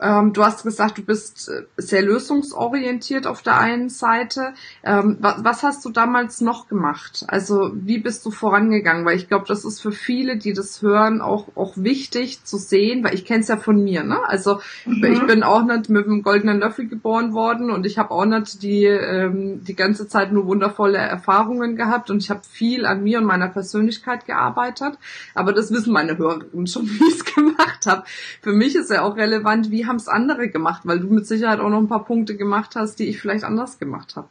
Ähm, 0.00 0.32
du 0.32 0.44
hast 0.44 0.62
gesagt, 0.62 0.98
du 0.98 1.02
bist 1.02 1.48
äh, 1.48 1.64
sehr 1.76 2.02
lösungsorientiert 2.02 3.26
auf 3.26 3.42
der 3.42 3.58
einen 3.58 3.88
Seite. 3.88 4.54
Ähm, 4.82 5.18
was, 5.20 5.44
was, 5.44 5.62
hast 5.62 5.84
du 5.84 5.90
damals 5.90 6.40
noch 6.40 6.68
gemacht? 6.68 7.24
Also 7.28 7.70
wie 7.74 7.98
bist 7.98 8.24
du 8.24 8.30
vorangegangen? 8.30 9.04
Weil 9.04 9.16
ich 9.16 9.28
glaube, 9.28 9.44
das 9.46 9.64
ist 9.64 9.80
für 9.80 9.92
viele, 9.92 10.38
die 10.38 10.54
das 10.54 10.80
hören, 10.80 11.20
auch, 11.20 11.48
auch 11.54 11.76
wichtig 11.76 12.44
zu 12.44 12.56
sehen, 12.56 13.04
weil 13.04 13.14
ich 13.14 13.26
kenne 13.26 13.40
es 13.40 13.48
ja 13.48 13.58
von 13.58 13.82
mir. 13.82 14.02
Ne? 14.02 14.18
Also 14.26 14.60
mhm. 14.86 15.04
ich 15.04 15.26
bin 15.26 15.42
auch 15.42 15.64
nicht 15.64 15.90
mit 15.90 16.06
einem 16.06 16.22
goldenen 16.22 16.60
Löffel 16.60 16.88
geboren 16.88 17.34
worden 17.34 17.70
und 17.70 17.84
ich 17.84 17.98
habe 17.98 18.10
auch 18.10 18.24
nicht 18.24 18.62
die, 18.62 18.84
ähm, 18.84 19.62
die 19.64 19.76
ganze 19.76 20.08
Zeit 20.08 20.32
nur 20.32 20.46
wundervolle 20.46 20.98
Erfahrungen 20.98 21.76
gehabt 21.76 22.10
und 22.10 22.22
ich 22.22 22.30
habe 22.30 22.40
viel 22.48 22.86
an 22.86 23.02
mir 23.02 23.18
und 23.18 23.24
meiner 23.24 23.48
Persönlichkeit 23.48 24.24
gearbeitet. 24.24 24.94
Aber 25.34 25.52
das 25.52 25.70
wissen 25.70 25.92
meine 25.92 26.16
Hörerinnen 26.16 26.66
schon, 26.66 26.86
wie 26.88 27.08
ich 27.08 27.16
es 27.16 27.24
gemacht 27.24 27.86
habe. 27.86 28.04
Für 28.40 28.52
mich 28.52 28.76
ist 28.76 28.90
ja 28.90 29.02
auch 29.02 29.16
relevant, 29.16 29.70
wie 29.70 29.89
haben 29.90 29.96
es 29.96 30.08
andere 30.08 30.48
gemacht? 30.48 30.82
Weil 30.84 31.00
du 31.00 31.08
mit 31.08 31.26
Sicherheit 31.26 31.60
auch 31.60 31.68
noch 31.68 31.78
ein 31.78 31.88
paar 31.88 32.06
Punkte 32.06 32.36
gemacht 32.36 32.76
hast, 32.76 32.98
die 32.98 33.08
ich 33.08 33.20
vielleicht 33.20 33.44
anders 33.44 33.78
gemacht 33.78 34.16
habe. 34.16 34.28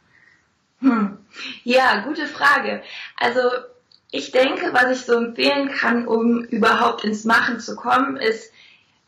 Hm. 0.80 1.18
Ja, 1.62 2.00
gute 2.00 2.26
Frage. 2.26 2.82
Also 3.16 3.40
ich 4.10 4.32
denke, 4.32 4.72
was 4.72 4.98
ich 4.98 5.06
so 5.06 5.14
empfehlen 5.14 5.70
kann, 5.70 6.06
um 6.06 6.42
überhaupt 6.42 7.04
ins 7.04 7.24
Machen 7.24 7.60
zu 7.60 7.76
kommen, 7.76 8.16
ist 8.16 8.52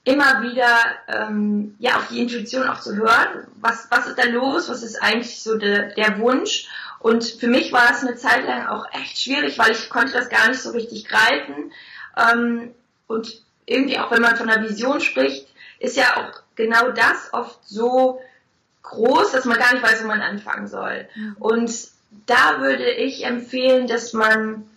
immer 0.04 0.42
wieder 0.42 0.76
ähm, 1.08 1.76
ja 1.78 1.96
auf 1.96 2.08
die 2.08 2.20
Intuition 2.20 2.68
auch 2.68 2.80
zu 2.80 2.96
hören, 2.96 3.46
was 3.60 3.88
was 3.90 4.06
ist 4.06 4.18
da 4.18 4.24
los, 4.24 4.68
was 4.68 4.82
ist 4.82 5.00
eigentlich 5.00 5.40
so 5.40 5.56
de, 5.56 5.94
der 5.94 6.18
Wunsch 6.18 6.68
und 6.98 7.24
für 7.24 7.46
mich 7.46 7.72
war 7.72 7.90
es 7.90 8.02
eine 8.02 8.16
Zeit 8.16 8.44
lang 8.44 8.66
auch 8.66 8.86
echt 8.92 9.20
schwierig, 9.20 9.58
weil 9.58 9.70
ich 9.70 9.88
konnte 9.90 10.12
das 10.12 10.28
gar 10.28 10.48
nicht 10.48 10.60
so 10.60 10.70
richtig 10.70 11.06
greifen 11.06 11.72
ähm, 12.16 12.74
und 13.06 13.42
irgendwie 13.64 13.98
auch 13.98 14.10
wenn 14.10 14.22
man 14.22 14.36
von 14.36 14.50
einer 14.50 14.68
Vision 14.68 15.00
spricht, 15.00 15.46
ist 15.78 15.96
ja 15.96 16.16
auch 16.16 16.41
genau 16.56 16.90
das 16.90 17.32
oft 17.32 17.58
so 17.66 18.20
groß, 18.82 19.32
dass 19.32 19.44
man 19.44 19.58
gar 19.58 19.72
nicht 19.72 19.82
weiß, 19.82 20.02
wo 20.02 20.08
man 20.08 20.20
anfangen 20.20 20.66
soll. 20.66 21.08
Und 21.38 21.72
da 22.26 22.60
würde 22.60 22.90
ich 22.90 23.24
empfehlen, 23.24 23.86
dass 23.86 24.12
man 24.12 24.68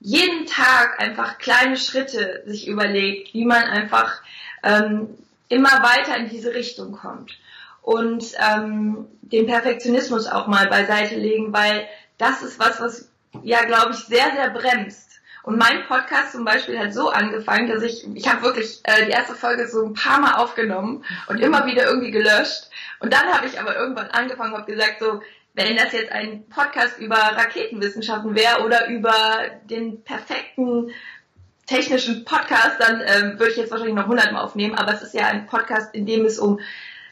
jeden 0.00 0.46
Tag 0.46 1.00
einfach 1.00 1.38
kleine 1.38 1.76
Schritte 1.76 2.42
sich 2.46 2.68
überlegt, 2.68 3.34
wie 3.34 3.44
man 3.44 3.62
einfach 3.64 4.22
ähm, 4.62 5.08
immer 5.48 5.82
weiter 5.82 6.16
in 6.16 6.28
diese 6.28 6.54
Richtung 6.54 6.92
kommt. 6.92 7.36
Und 7.82 8.24
ähm, 8.38 9.06
den 9.22 9.46
Perfektionismus 9.46 10.26
auch 10.26 10.46
mal 10.46 10.68
beiseite 10.68 11.16
legen, 11.16 11.52
weil 11.52 11.86
das 12.18 12.42
ist 12.42 12.58
was, 12.58 12.80
was 12.80 13.08
ja, 13.42 13.64
glaube 13.64 13.92
ich, 13.92 13.98
sehr, 13.98 14.32
sehr 14.34 14.50
bremst. 14.50 15.07
Und 15.48 15.56
mein 15.56 15.86
Podcast 15.86 16.32
zum 16.32 16.44
Beispiel 16.44 16.78
hat 16.78 16.92
so 16.92 17.08
angefangen, 17.08 17.70
dass 17.70 17.82
ich, 17.82 18.06
ich 18.14 18.28
habe 18.28 18.42
wirklich 18.42 18.80
äh, 18.82 19.06
die 19.06 19.12
erste 19.12 19.34
Folge 19.34 19.66
so 19.66 19.82
ein 19.82 19.94
paar 19.94 20.20
Mal 20.20 20.34
aufgenommen 20.34 21.06
und 21.26 21.40
immer 21.40 21.64
wieder 21.64 21.86
irgendwie 21.86 22.10
gelöscht. 22.10 22.68
Und 23.00 23.14
dann 23.14 23.32
habe 23.32 23.46
ich 23.46 23.58
aber 23.58 23.74
irgendwann 23.74 24.08
angefangen 24.08 24.52
und 24.52 24.66
gesagt 24.66 25.00
so, 25.00 25.22
wenn 25.54 25.74
das 25.74 25.92
jetzt 25.92 26.12
ein 26.12 26.46
Podcast 26.50 26.98
über 26.98 27.16
Raketenwissenschaften 27.16 28.34
wäre 28.34 28.62
oder 28.62 28.88
über 28.88 29.38
den 29.64 30.04
perfekten 30.04 30.90
technischen 31.64 32.26
Podcast, 32.26 32.78
dann 32.78 33.00
ähm, 33.06 33.38
würde 33.38 33.52
ich 33.52 33.56
jetzt 33.56 33.70
wahrscheinlich 33.70 33.96
noch 33.96 34.06
hundertmal 34.06 34.44
aufnehmen, 34.44 34.74
aber 34.74 34.92
es 34.92 35.02
ist 35.02 35.14
ja 35.14 35.28
ein 35.28 35.46
Podcast, 35.46 35.94
in 35.94 36.04
dem 36.04 36.26
es 36.26 36.38
um 36.38 36.60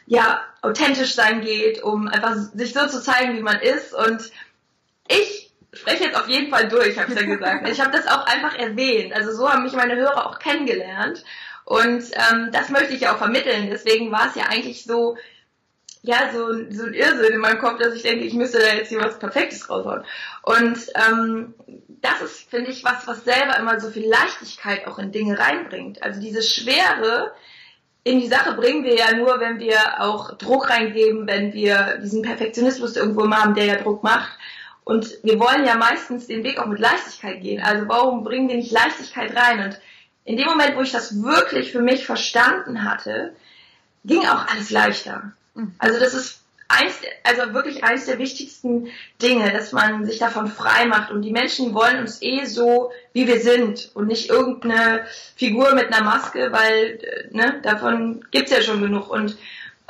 ja 0.04 0.42
authentisch 0.60 1.14
sein 1.14 1.40
geht, 1.40 1.82
um 1.82 2.06
einfach 2.06 2.34
sich 2.34 2.74
so 2.74 2.86
zu 2.86 3.00
zeigen, 3.00 3.34
wie 3.34 3.42
man 3.42 3.60
ist 3.60 3.94
und 3.94 4.30
ich 5.08 5.45
spreche 5.76 6.04
jetzt 6.04 6.16
auf 6.16 6.28
jeden 6.28 6.50
Fall 6.50 6.68
durch, 6.68 6.98
habe 6.98 7.12
ich 7.12 7.20
ja 7.20 7.26
gesagt. 7.26 7.68
Ich 7.68 7.80
habe 7.80 7.96
das 7.96 8.06
auch 8.06 8.26
einfach 8.26 8.56
erwähnt. 8.58 9.14
Also 9.14 9.32
so 9.32 9.50
haben 9.50 9.64
mich 9.64 9.72
meine 9.72 9.96
Hörer 9.96 10.26
auch 10.26 10.38
kennengelernt 10.38 11.24
und 11.64 12.04
ähm, 12.12 12.50
das 12.52 12.70
möchte 12.70 12.94
ich 12.94 13.02
ja 13.02 13.14
auch 13.14 13.18
vermitteln. 13.18 13.68
Deswegen 13.70 14.12
war 14.12 14.28
es 14.28 14.34
ja 14.36 14.44
eigentlich 14.44 14.84
so 14.84 15.16
ja, 16.06 16.30
so, 16.32 16.52
so 16.70 16.86
ein 16.86 16.94
Irrsinn 16.94 17.32
in 17.32 17.40
meinem 17.40 17.58
Kopf, 17.58 17.80
dass 17.80 17.94
ich 17.94 18.02
denke, 18.02 18.24
ich 18.24 18.34
müsste 18.34 18.60
da 18.60 18.72
jetzt 18.74 18.90
hier 18.90 19.00
was 19.00 19.18
Perfektes 19.18 19.68
raushauen. 19.68 20.04
Und 20.42 20.78
ähm, 20.94 21.54
das 22.00 22.22
ist, 22.22 22.48
finde 22.48 22.70
ich, 22.70 22.84
was, 22.84 23.08
was 23.08 23.24
selber 23.24 23.58
immer 23.58 23.80
so 23.80 23.90
viel 23.90 24.08
Leichtigkeit 24.08 24.86
auch 24.86 25.00
in 25.00 25.10
Dinge 25.10 25.36
reinbringt. 25.36 26.02
Also 26.04 26.20
diese 26.20 26.42
Schwere 26.42 27.32
in 28.04 28.20
die 28.20 28.28
Sache 28.28 28.52
bringen 28.52 28.84
wir 28.84 28.94
ja 28.94 29.16
nur, 29.16 29.40
wenn 29.40 29.58
wir 29.58 30.00
auch 30.00 30.38
Druck 30.38 30.70
reingeben, 30.70 31.26
wenn 31.26 31.52
wir 31.52 31.98
diesen 32.00 32.22
Perfektionismus 32.22 32.96
irgendwo 32.96 33.28
haben, 33.28 33.54
der 33.56 33.64
ja 33.64 33.76
Druck 33.76 34.04
macht. 34.04 34.38
Und 34.86 35.18
wir 35.24 35.40
wollen 35.40 35.66
ja 35.66 35.74
meistens 35.74 36.28
den 36.28 36.44
Weg 36.44 36.60
auch 36.60 36.66
mit 36.66 36.78
Leichtigkeit 36.78 37.42
gehen. 37.42 37.60
Also 37.60 37.88
warum 37.88 38.22
bringen 38.22 38.48
wir 38.48 38.54
nicht 38.54 38.70
Leichtigkeit 38.70 39.34
rein? 39.36 39.64
Und 39.64 39.80
in 40.24 40.36
dem 40.36 40.46
Moment, 40.46 40.76
wo 40.76 40.80
ich 40.80 40.92
das 40.92 41.24
wirklich 41.24 41.72
für 41.72 41.82
mich 41.82 42.06
verstanden 42.06 42.84
hatte, 42.84 43.34
ging 44.04 44.20
auch 44.20 44.46
alles 44.46 44.70
leichter. 44.70 45.32
Mhm. 45.54 45.74
Also 45.78 45.98
das 45.98 46.14
ist 46.14 46.40
eins, 46.68 47.00
also 47.24 47.52
wirklich 47.52 47.82
eines 47.82 48.06
der 48.06 48.20
wichtigsten 48.20 48.86
Dinge, 49.20 49.50
dass 49.50 49.72
man 49.72 50.06
sich 50.06 50.20
davon 50.20 50.46
frei 50.46 50.86
macht. 50.86 51.10
Und 51.10 51.22
die 51.22 51.32
Menschen 51.32 51.74
wollen 51.74 51.98
uns 51.98 52.22
eh 52.22 52.44
so, 52.44 52.92
wie 53.12 53.26
wir 53.26 53.40
sind 53.40 53.90
und 53.94 54.06
nicht 54.06 54.30
irgendeine 54.30 55.04
Figur 55.34 55.74
mit 55.74 55.92
einer 55.92 56.04
Maske, 56.04 56.52
weil 56.52 57.00
äh, 57.02 57.36
ne, 57.36 57.60
davon 57.64 58.24
gibt's 58.30 58.52
ja 58.52 58.62
schon 58.62 58.82
genug. 58.82 59.10
Und 59.10 59.36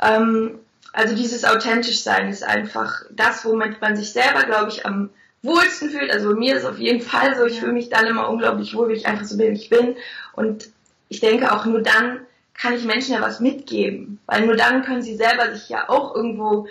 ähm, 0.01 0.57
also 0.97 1.13
dieses 1.13 1.45
authentisch 1.45 2.01
sein 2.01 2.27
ist 2.27 2.43
einfach 2.43 3.03
das, 3.11 3.45
womit 3.45 3.79
man 3.81 3.95
sich 3.95 4.13
selber, 4.13 4.45
glaube 4.45 4.71
ich, 4.71 4.83
am 4.83 5.11
wohlsten 5.43 5.91
fühlt. 5.91 6.11
Also 6.11 6.33
mir 6.33 6.57
ist 6.57 6.65
auf 6.65 6.79
jeden 6.79 7.01
Fall 7.01 7.35
so, 7.37 7.45
ich 7.45 7.59
fühle 7.59 7.73
mich 7.73 7.89
dann 7.89 8.07
immer 8.07 8.27
unglaublich 8.27 8.73
wohl, 8.73 8.89
wie 8.89 8.93
ich 8.93 9.05
einfach 9.05 9.25
so 9.25 9.37
bin, 9.37 9.51
wie 9.51 9.61
ich 9.61 9.69
bin. 9.69 9.95
Und 10.33 10.69
ich 11.07 11.19
denke 11.19 11.51
auch 11.51 11.65
nur 11.65 11.83
dann 11.83 12.21
kann 12.55 12.73
ich 12.73 12.83
Menschen 12.83 13.13
ja 13.13 13.21
was 13.21 13.39
mitgeben. 13.39 14.19
Weil 14.25 14.47
nur 14.47 14.55
dann 14.55 14.81
können 14.81 15.03
sie 15.03 15.15
selber 15.15 15.53
sich 15.53 15.69
ja 15.69 15.87
auch 15.87 16.15
irgendwo 16.15 16.67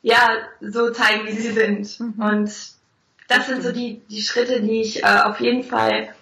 ja 0.00 0.30
so 0.60 0.92
zeigen, 0.92 1.26
wie 1.26 1.32
sie 1.32 1.50
sind. 1.50 1.98
Mhm. 1.98 2.22
Und 2.22 2.52
das 3.26 3.46
sind 3.48 3.64
so 3.64 3.72
die, 3.72 4.00
die 4.08 4.22
Schritte, 4.22 4.60
die 4.60 4.80
ich 4.80 5.02
äh, 5.02 5.22
auf 5.24 5.40
jeden 5.40 5.64
Fall, 5.64 6.14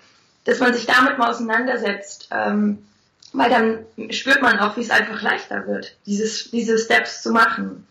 dass 0.44 0.60
man 0.60 0.72
sich 0.72 0.86
damit 0.86 1.18
mal 1.18 1.28
auseinandersetzt. 1.28 2.28
Ähm, 2.30 2.78
weil 3.34 3.50
dann 3.50 4.12
spürt 4.12 4.40
man 4.40 4.58
auch, 4.60 4.76
wie 4.76 4.80
es 4.80 4.90
einfach 4.90 5.20
leichter 5.20 5.66
wird, 5.66 5.96
dieses, 6.06 6.50
diese 6.50 6.78
Steps 6.78 7.20
zu 7.20 7.32
machen. 7.32 7.86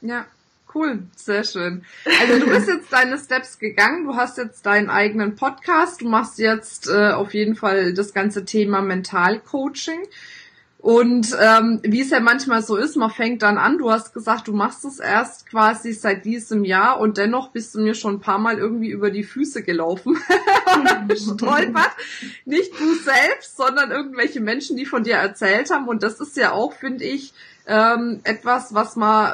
Ja, 0.00 0.26
cool, 0.74 1.04
sehr 1.16 1.44
schön. 1.44 1.84
Also 2.20 2.40
du 2.40 2.50
bist 2.50 2.68
jetzt 2.68 2.92
deine 2.92 3.16
Steps 3.16 3.58
gegangen, 3.58 4.04
du 4.04 4.16
hast 4.16 4.38
jetzt 4.38 4.66
deinen 4.66 4.90
eigenen 4.90 5.36
Podcast, 5.36 6.02
du 6.02 6.08
machst 6.08 6.38
jetzt 6.38 6.88
äh, 6.88 7.12
auf 7.12 7.32
jeden 7.32 7.54
Fall 7.54 7.94
das 7.94 8.12
ganze 8.12 8.44
Thema 8.44 8.82
Mentalcoaching. 8.82 10.02
Und 10.80 11.36
ähm, 11.40 11.80
wie 11.82 12.02
es 12.02 12.10
ja 12.10 12.20
manchmal 12.20 12.62
so 12.62 12.76
ist, 12.76 12.96
man 12.96 13.10
fängt 13.10 13.42
dann 13.42 13.58
an, 13.58 13.78
du 13.78 13.90
hast 13.90 14.14
gesagt, 14.14 14.46
du 14.46 14.52
machst 14.52 14.84
es 14.84 15.00
erst 15.00 15.46
quasi 15.50 15.92
seit 15.92 16.24
diesem 16.24 16.64
Jahr 16.64 17.00
und 17.00 17.18
dennoch 17.18 17.50
bist 17.50 17.74
du 17.74 17.80
mir 17.80 17.94
schon 17.94 18.14
ein 18.14 18.20
paar 18.20 18.38
Mal 18.38 18.58
irgendwie 18.58 18.90
über 18.90 19.10
die 19.10 19.24
Füße 19.24 19.64
gelaufen 19.64 20.16
und 20.76 21.08
gestolpert. 21.08 21.90
Nicht 22.44 22.78
du 22.78 22.94
selbst, 22.94 23.56
sondern 23.56 23.90
irgendwelche 23.90 24.40
Menschen, 24.40 24.76
die 24.76 24.86
von 24.86 25.02
dir 25.02 25.16
erzählt 25.16 25.70
haben. 25.72 25.88
Und 25.88 26.04
das 26.04 26.20
ist 26.20 26.36
ja 26.36 26.52
auch, 26.52 26.72
finde 26.72 27.04
ich, 27.04 27.34
ähm, 27.66 28.20
etwas, 28.22 28.72
was 28.72 28.94
man 28.94 29.32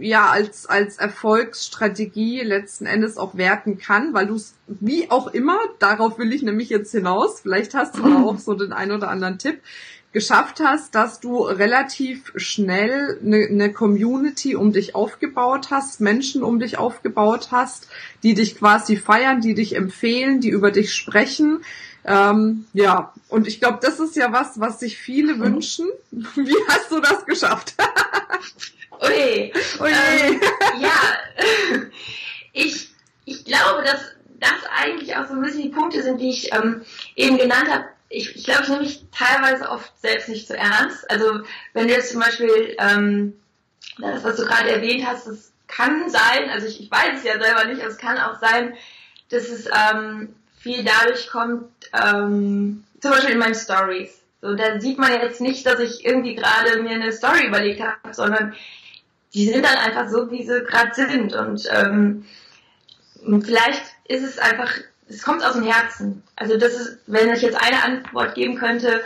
ja 0.00 0.30
als, 0.30 0.66
als 0.66 0.96
Erfolgsstrategie 0.96 2.40
letzten 2.40 2.86
Endes 2.86 3.18
auch 3.18 3.36
werten 3.36 3.78
kann, 3.78 4.12
weil 4.12 4.26
du 4.26 4.34
es 4.34 4.54
wie 4.66 5.10
auch 5.10 5.28
immer, 5.28 5.58
darauf 5.78 6.18
will 6.18 6.32
ich 6.32 6.42
nämlich 6.42 6.68
jetzt 6.70 6.90
hinaus, 6.90 7.40
vielleicht 7.40 7.74
hast 7.74 7.98
du 7.98 8.04
auch 8.28 8.38
so 8.38 8.54
den 8.54 8.72
ein 8.72 8.90
oder 8.90 9.08
anderen 9.08 9.38
Tipp, 9.38 9.60
geschafft 10.12 10.60
hast, 10.60 10.94
dass 10.94 11.20
du 11.20 11.42
relativ 11.42 12.32
schnell 12.34 13.20
eine, 13.24 13.46
eine 13.48 13.72
Community 13.72 14.56
um 14.56 14.72
dich 14.72 14.94
aufgebaut 14.94 15.68
hast, 15.70 16.00
Menschen 16.00 16.42
um 16.42 16.58
dich 16.58 16.78
aufgebaut 16.78 17.48
hast, 17.52 17.88
die 18.22 18.34
dich 18.34 18.58
quasi 18.58 18.96
feiern, 18.96 19.40
die 19.40 19.54
dich 19.54 19.76
empfehlen, 19.76 20.40
die 20.40 20.48
über 20.48 20.72
dich 20.72 20.94
sprechen. 20.94 21.64
Ähm, 22.04 22.66
ja, 22.72 23.12
und 23.28 23.46
ich 23.46 23.60
glaube, 23.60 23.78
das 23.80 24.00
ist 24.00 24.16
ja 24.16 24.32
was, 24.32 24.58
was 24.58 24.80
sich 24.80 24.96
viele 24.98 25.34
mhm. 25.34 25.40
wünschen. 25.40 25.88
Wie 26.10 26.56
hast 26.68 26.90
du 26.90 27.00
das 27.00 27.24
geschafft? 27.24 27.74
Ui, 29.02 29.52
Ui. 29.80 29.90
Ähm, 29.90 30.40
ja, 30.80 30.90
ich, 32.52 32.90
ich 33.24 33.44
glaube, 33.44 33.84
dass 33.84 34.00
das 34.40 34.58
eigentlich 34.74 35.14
auch 35.14 35.28
so 35.28 35.34
ein 35.34 35.42
bisschen 35.42 35.62
die 35.62 35.68
Punkte 35.68 36.02
sind, 36.02 36.20
die 36.20 36.30
ich 36.30 36.52
ähm, 36.52 36.82
eben 37.14 37.38
genannt 37.38 37.68
habe 37.70 37.84
ich, 38.10 38.36
ich 38.36 38.44
glaube, 38.44 38.64
ich 38.64 38.68
nehme 38.68 38.82
mich 38.82 39.04
teilweise 39.16 39.70
oft 39.70 39.98
selbst 40.00 40.28
nicht 40.28 40.46
zu 40.46 40.56
ernst. 40.56 41.08
Also 41.10 41.40
wenn 41.72 41.86
du 41.86 41.94
jetzt 41.94 42.10
zum 42.10 42.20
Beispiel 42.20 42.76
ähm, 42.78 43.40
das, 43.98 44.24
was 44.24 44.36
du 44.36 44.44
gerade 44.44 44.70
erwähnt 44.70 45.06
hast, 45.06 45.28
das 45.28 45.52
kann 45.68 46.10
sein, 46.10 46.50
also 46.50 46.66
ich, 46.66 46.80
ich 46.80 46.90
weiß 46.90 47.18
es 47.18 47.24
ja 47.24 47.40
selber 47.40 47.64
nicht, 47.64 47.80
aber 47.80 47.90
es 47.90 47.98
kann 47.98 48.18
auch 48.18 48.40
sein, 48.40 48.74
dass 49.30 49.48
es 49.48 49.66
ähm, 49.66 50.34
viel 50.58 50.84
dadurch 50.84 51.28
kommt, 51.28 51.70
ähm, 51.92 52.84
zum 53.00 53.10
Beispiel 53.12 53.34
in 53.34 53.38
meinen 53.38 53.54
Stories. 53.54 54.20
So, 54.42 54.54
da 54.56 54.80
sieht 54.80 54.98
man 54.98 55.12
jetzt 55.12 55.40
nicht, 55.40 55.64
dass 55.64 55.78
ich 55.78 56.04
irgendwie 56.04 56.34
gerade 56.34 56.82
mir 56.82 56.90
eine 56.90 57.12
Story 57.12 57.46
überlegt 57.46 57.80
habe, 57.80 58.12
sondern 58.12 58.54
die 59.34 59.46
sind 59.46 59.64
dann 59.64 59.76
einfach 59.76 60.08
so, 60.08 60.30
wie 60.32 60.44
sie 60.44 60.64
gerade 60.64 60.94
sind. 60.94 61.34
Und 61.34 61.68
ähm, 61.70 62.24
vielleicht 63.42 63.82
ist 64.08 64.24
es 64.24 64.38
einfach 64.38 64.72
es 65.10 65.22
kommt 65.22 65.44
aus 65.44 65.54
dem 65.54 65.64
Herzen. 65.64 66.22
Also 66.36 66.56
das 66.56 66.74
ist, 66.74 66.98
wenn 67.06 67.32
ich 67.32 67.42
jetzt 67.42 67.60
eine 67.60 67.82
Antwort 67.82 68.34
geben 68.34 68.56
könnte, 68.56 69.02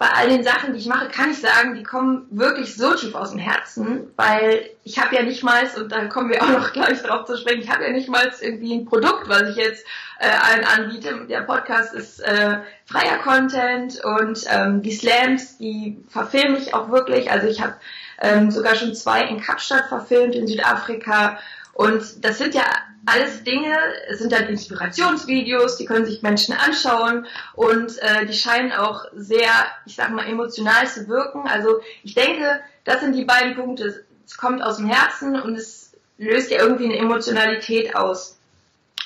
bei 0.00 0.08
all 0.08 0.30
den 0.30 0.42
Sachen, 0.42 0.72
die 0.72 0.78
ich 0.78 0.86
mache, 0.86 1.08
kann 1.08 1.30
ich 1.30 1.42
sagen, 1.42 1.74
die 1.74 1.82
kommen 1.82 2.26
wirklich 2.30 2.74
so 2.74 2.94
tief 2.94 3.14
aus 3.14 3.32
dem 3.32 3.38
Herzen, 3.38 4.10
weil 4.16 4.70
ich 4.82 4.98
habe 4.98 5.14
ja 5.14 5.22
nicht 5.22 5.42
mal, 5.42 5.62
und 5.76 5.92
da 5.92 6.06
kommen 6.06 6.30
wir 6.30 6.42
auch 6.42 6.48
noch 6.48 6.72
gleich 6.72 7.02
drauf 7.02 7.26
zu 7.26 7.36
sprechen, 7.36 7.60
ich 7.60 7.70
habe 7.70 7.84
ja 7.84 7.90
nicht 7.90 8.08
mal 8.08 8.32
irgendwie 8.40 8.74
ein 8.74 8.86
Produkt, 8.86 9.28
was 9.28 9.42
ich 9.50 9.56
jetzt 9.56 9.84
äh, 10.18 10.28
allen 10.28 10.64
anbiete. 10.64 11.26
Der 11.28 11.42
Podcast 11.42 11.92
ist 11.92 12.20
äh, 12.20 12.60
freier 12.86 13.18
Content 13.18 14.02
und 14.02 14.42
ähm, 14.48 14.80
die 14.80 14.92
Slams, 14.92 15.58
die 15.58 16.02
verfilme 16.08 16.56
ich 16.56 16.72
auch 16.72 16.90
wirklich. 16.90 17.30
Also 17.30 17.48
ich 17.48 17.60
habe 17.60 17.74
ähm, 18.22 18.50
sogar 18.50 18.76
schon 18.76 18.94
zwei 18.94 19.24
in 19.24 19.38
Kapstadt 19.38 19.88
verfilmt 19.88 20.34
in 20.34 20.46
Südafrika 20.46 21.38
und 21.74 22.24
das 22.24 22.38
sind 22.38 22.54
ja 22.54 22.64
alles 23.06 23.42
Dinge, 23.44 23.76
es 24.08 24.18
sind 24.18 24.32
dann 24.32 24.46
Inspirationsvideos, 24.48 25.76
die 25.76 25.86
können 25.86 26.04
sich 26.04 26.22
Menschen 26.22 26.54
anschauen 26.54 27.26
und 27.54 27.98
äh, 27.98 28.26
die 28.26 28.34
scheinen 28.34 28.72
auch 28.72 29.04
sehr, 29.14 29.50
ich 29.86 29.96
sag 29.96 30.10
mal, 30.10 30.28
emotional 30.28 30.86
zu 30.86 31.08
wirken. 31.08 31.46
Also 31.48 31.80
ich 32.02 32.14
denke, 32.14 32.60
das 32.84 33.00
sind 33.00 33.14
die 33.14 33.24
beiden 33.24 33.54
Punkte. 33.54 34.04
Es 34.26 34.36
kommt 34.36 34.62
aus 34.62 34.76
dem 34.76 34.86
Herzen 34.86 35.40
und 35.40 35.56
es 35.56 35.92
löst 36.18 36.50
ja 36.50 36.58
irgendwie 36.58 36.84
eine 36.84 36.98
Emotionalität 36.98 37.96
aus. 37.96 38.38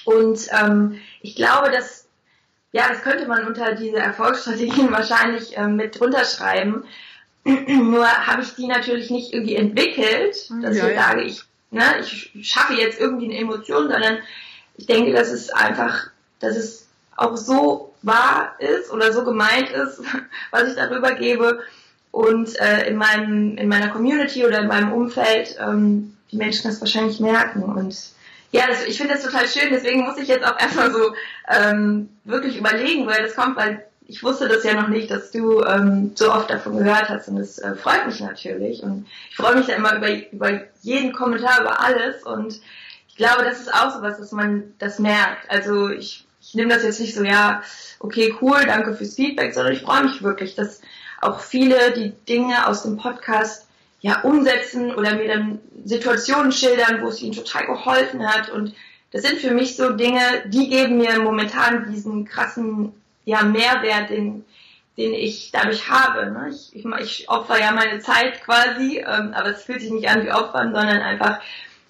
Und 0.04 0.48
ähm, 0.50 1.00
ich 1.22 1.36
glaube, 1.36 1.70
dass 1.70 2.04
ja, 2.74 2.88
das 2.88 3.02
könnte 3.02 3.28
man 3.28 3.46
unter 3.46 3.76
diese 3.76 3.98
Erfolgsstrategien 3.98 4.90
wahrscheinlich 4.90 5.56
ähm, 5.56 5.76
mit 5.76 5.98
drunter 5.98 6.24
schreiben. 6.24 6.84
Nur 7.44 8.04
habe 8.04 8.42
ich 8.42 8.56
die 8.56 8.66
natürlich 8.66 9.10
nicht 9.10 9.32
irgendwie 9.32 9.54
entwickelt, 9.54 10.50
dass 10.60 10.76
ja, 10.76 10.88
ich 10.88 10.96
ja. 10.96 11.02
sage, 11.02 11.22
ich, 11.22 11.44
ne, 11.74 12.00
ich 12.00 12.32
schaffe 12.42 12.74
jetzt 12.74 13.00
irgendwie 13.00 13.26
eine 13.26 13.38
Emotion, 13.38 13.90
sondern 13.90 14.18
ich 14.76 14.86
denke, 14.86 15.12
dass 15.12 15.30
es 15.30 15.50
einfach, 15.50 16.08
dass 16.40 16.56
es 16.56 16.86
auch 17.16 17.36
so 17.36 17.94
wahr 18.02 18.56
ist 18.58 18.90
oder 18.90 19.12
so 19.12 19.24
gemeint 19.24 19.70
ist, 19.70 20.00
was 20.50 20.68
ich 20.68 20.76
darüber 20.76 21.12
gebe. 21.12 21.60
Und 22.10 22.58
äh, 22.60 22.86
in 22.86 22.96
meinem 22.96 23.56
in 23.58 23.68
meiner 23.68 23.88
Community 23.88 24.46
oder 24.46 24.60
in 24.60 24.68
meinem 24.68 24.92
Umfeld 24.92 25.56
ähm, 25.60 26.16
die 26.30 26.36
Menschen 26.36 26.70
das 26.70 26.80
wahrscheinlich 26.80 27.18
merken. 27.18 27.62
Und 27.62 27.96
ja, 28.52 28.68
das, 28.68 28.84
ich 28.84 28.96
finde 28.98 29.14
das 29.14 29.24
total 29.24 29.48
schön, 29.48 29.70
deswegen 29.72 30.04
muss 30.04 30.16
ich 30.16 30.28
jetzt 30.28 30.44
auch 30.44 30.58
erstmal 30.58 30.92
so 30.92 31.12
ähm, 31.48 32.08
wirklich 32.24 32.56
überlegen, 32.56 33.04
woher 33.04 33.22
das 33.22 33.34
kommt, 33.34 33.56
weil 33.56 33.84
ich 34.06 34.22
wusste 34.22 34.48
das 34.48 34.64
ja 34.64 34.74
noch 34.74 34.88
nicht, 34.88 35.10
dass 35.10 35.30
du 35.30 35.62
ähm, 35.62 36.12
so 36.14 36.32
oft 36.32 36.50
davon 36.50 36.76
gehört 36.78 37.08
hast 37.08 37.28
und 37.28 37.38
es 37.38 37.58
äh, 37.58 37.74
freut 37.74 38.06
mich 38.06 38.20
natürlich. 38.20 38.82
Und 38.82 39.06
ich 39.30 39.36
freue 39.36 39.56
mich 39.56 39.66
da 39.66 39.74
immer 39.74 39.96
über, 39.96 40.30
über 40.30 40.60
jeden 40.82 41.12
Kommentar, 41.12 41.62
über 41.62 41.80
alles. 41.80 42.22
Und 42.22 42.60
ich 43.08 43.16
glaube, 43.16 43.44
das 43.44 43.60
ist 43.60 43.72
auch 43.72 43.94
so 43.94 44.02
was, 44.02 44.18
dass 44.18 44.32
man 44.32 44.74
das 44.78 44.98
merkt. 44.98 45.50
Also 45.50 45.88
ich, 45.88 46.26
ich 46.42 46.54
nehme 46.54 46.74
das 46.74 46.82
jetzt 46.82 47.00
nicht 47.00 47.14
so, 47.14 47.24
ja, 47.24 47.62
okay, 47.98 48.34
cool, 48.42 48.60
danke 48.66 48.94
fürs 48.94 49.14
Feedback, 49.14 49.54
sondern 49.54 49.72
ich 49.72 49.80
freue 49.80 50.04
mich 50.04 50.22
wirklich, 50.22 50.54
dass 50.54 50.82
auch 51.22 51.40
viele 51.40 51.92
die 51.92 52.10
Dinge 52.28 52.66
aus 52.66 52.82
dem 52.82 52.98
Podcast 52.98 53.66
ja 54.00 54.20
umsetzen 54.20 54.94
oder 54.94 55.14
mir 55.14 55.28
dann 55.28 55.60
Situationen 55.86 56.52
schildern, 56.52 57.00
wo 57.00 57.08
es 57.08 57.22
ihnen 57.22 57.32
total 57.32 57.64
geholfen 57.64 58.28
hat. 58.28 58.50
Und 58.50 58.74
das 59.12 59.22
sind 59.22 59.38
für 59.38 59.54
mich 59.54 59.76
so 59.76 59.90
Dinge, 59.90 60.20
die 60.48 60.68
geben 60.68 60.98
mir 60.98 61.20
momentan 61.20 61.90
diesen 61.90 62.26
krassen 62.26 62.92
ja, 63.24 63.42
Mehrwert, 63.42 64.10
den, 64.10 64.44
den 64.96 65.12
ich 65.12 65.50
dadurch 65.52 65.88
habe. 65.88 66.30
Ne? 66.30 66.50
Ich, 66.50 66.74
ich, 66.74 66.84
ich 67.00 67.28
opfer 67.28 67.58
ja 67.58 67.72
meine 67.72 68.00
Zeit 68.00 68.42
quasi, 68.42 68.98
ähm, 68.98 69.32
aber 69.34 69.50
es 69.50 69.64
fühlt 69.64 69.80
sich 69.80 69.90
nicht 69.90 70.08
an 70.08 70.24
wie 70.24 70.32
Opfern, 70.32 70.74
sondern 70.74 71.00
einfach, 71.00 71.40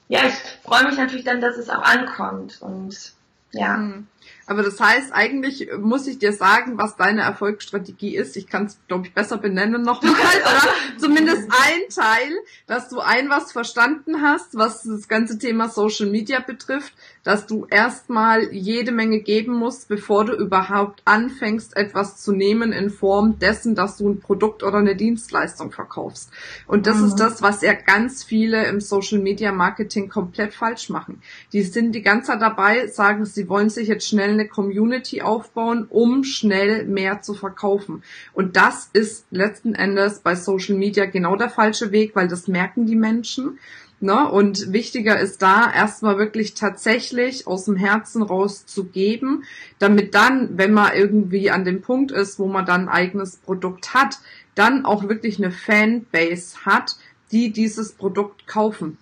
ja, 0.09 0.21
ich 0.27 0.35
freue 0.63 0.85
mich 0.85 0.97
natürlich 0.97 1.25
dann, 1.25 1.41
dass 1.41 1.57
es 1.57 1.71
auch 1.71 1.83
ankommt. 1.83 2.61
Und 2.61 3.15
ja. 3.53 3.77
Mhm. 3.77 4.07
Aber 4.47 4.63
das 4.63 4.79
heißt, 4.79 5.13
eigentlich 5.13 5.71
muss 5.79 6.07
ich 6.07 6.19
dir 6.19 6.33
sagen, 6.33 6.77
was 6.77 6.97
deine 6.97 7.23
Erfolgsstrategie 7.23 8.15
ist. 8.15 8.37
Ich 8.37 8.47
kann 8.47 8.67
es, 8.67 8.79
glaube 8.89 9.07
ich, 9.07 9.15
besser 9.15 9.39
benennen 9.39 9.83
nochmal. 9.83 10.13
Oder 10.13 10.69
zumindest 10.99 11.51
ein 11.51 11.81
Teil, 11.95 12.33
dass 12.67 12.91
du 12.91 13.01
ein 13.01 13.31
was 13.31 13.53
verstanden 13.53 14.21
hast, 14.21 14.57
was 14.57 14.83
das 14.83 15.09
ganze 15.09 15.39
Thema 15.39 15.69
Social 15.69 16.07
Media 16.07 16.41
betrifft, 16.41 16.93
dass 17.25 17.47
du 17.47 17.67
erstmal 17.69 18.53
jede 18.53 18.93
Menge 18.93 19.21
geben 19.21 19.55
musst, 19.55 19.89
bevor 19.89 20.27
du 20.27 20.35
überhaupt 20.35 21.03
anfängst, 21.07 21.77
etwas 21.77 22.23
zu 22.23 22.33
nehmen 22.33 22.73
in 22.73 22.91
Form 22.91 23.39
dessen, 23.39 23.75
dass 23.75 23.97
du 23.97 24.09
ein 24.09 24.21
Produkt 24.21 24.63
oder 24.63 24.79
eine 24.79 24.95
Dienstleistung 24.95 25.73
verkaufst. 25.73 26.31
Und 26.67 26.87
das 26.87 26.99
mhm. 26.99 27.07
ist 27.07 27.17
das, 27.17 27.43
was 27.43 27.63
ja 27.63 27.73
ganz 27.73 28.23
viele 28.23 28.67
im 28.67 28.81
Social 28.81 29.19
Media 29.19 29.53
Marketing 29.53 30.09
komplett 30.09 30.53
falsch 30.55 30.91
machen. 30.91 31.23
Die 31.53 31.63
sind 31.63 31.93
die 31.93 32.03
ganze 32.03 32.33
Zeit 32.33 32.43
dabei, 32.43 32.87
sagen, 32.87 33.25
sie 33.25 33.49
wollen 33.49 33.71
sich 33.71 33.89
jetzt 33.89 34.07
schnell 34.07 34.31
eine 34.31 34.47
Community 34.47 35.23
aufbauen, 35.23 35.87
um 35.89 36.25
schnell 36.25 36.85
mehr 36.85 37.23
zu 37.23 37.33
verkaufen. 37.35 38.03
Und 38.35 38.57
das 38.57 38.91
ist 38.93 39.27
letzten 39.31 39.75
Endes 39.75 40.21
bei 40.21 40.35
Social 40.35 40.77
Media 40.77 41.07
genau 41.07 41.37
der 41.37 41.49
falsche 41.49 41.91
Weg, 41.91 42.15
weil 42.15 42.29
das 42.29 42.49
merken 42.49 42.85
die 42.87 42.97
Menschen. 42.97 43.59
Ne? 44.05 44.31
Und 44.31 44.71
wichtiger 44.71 45.19
ist 45.19 45.41
da 45.41 45.73
erstmal 45.73 46.19
wirklich 46.19 46.53
tatsächlich 46.53 47.47
aus 47.47 47.65
dem 47.65 47.75
Herzen 47.75 48.23
raus 48.23 48.67
zu 48.67 48.85
geben, 48.85 49.45
damit 49.79 50.15
dann, 50.15 50.59
wenn 50.59 50.75
man 50.75 50.93
irgendwie 50.95 51.51
an 51.51 51.65
dem 51.65 51.81
Punkt 51.81 52.13
ist, 52.13 52.39
wo 52.39 52.47
man 52.47 52.67
dann 52.67 52.83
ein 52.83 52.89
eigenes 52.91 53.37
Produkt 53.37 53.95
hat, 53.95 54.19
dann 54.55 54.85
auch 54.85 55.09
wirklich 55.09 55.39
eine 55.39 55.51
Fanbase 55.51 56.67
hat, 56.67 56.97
die 57.33 57.51
dieses 57.51 57.93
Produkt 57.93 58.47
kaufen. 58.47 58.99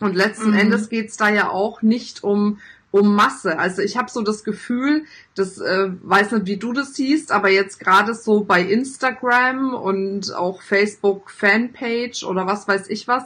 Und 0.00 0.16
letzten 0.16 0.50
mhm. 0.50 0.58
Endes 0.58 0.88
geht's 0.88 1.16
da 1.16 1.28
ja 1.28 1.48
auch 1.48 1.80
nicht 1.82 2.24
um 2.24 2.58
um 2.92 3.16
Masse. 3.16 3.58
Also 3.58 3.82
ich 3.82 3.96
habe 3.96 4.10
so 4.10 4.22
das 4.22 4.44
Gefühl, 4.44 5.04
das 5.34 5.58
äh, 5.58 5.88
weiß 6.02 6.32
nicht, 6.32 6.46
wie 6.46 6.58
du 6.58 6.72
das 6.72 6.94
siehst, 6.94 7.32
aber 7.32 7.48
jetzt 7.48 7.80
gerade 7.80 8.14
so 8.14 8.44
bei 8.44 8.62
Instagram 8.62 9.74
und 9.74 10.32
auch 10.34 10.62
Facebook 10.62 11.30
Fanpage 11.30 12.22
oder 12.22 12.46
was 12.46 12.68
weiß 12.68 12.88
ich 12.90 13.08
was, 13.08 13.24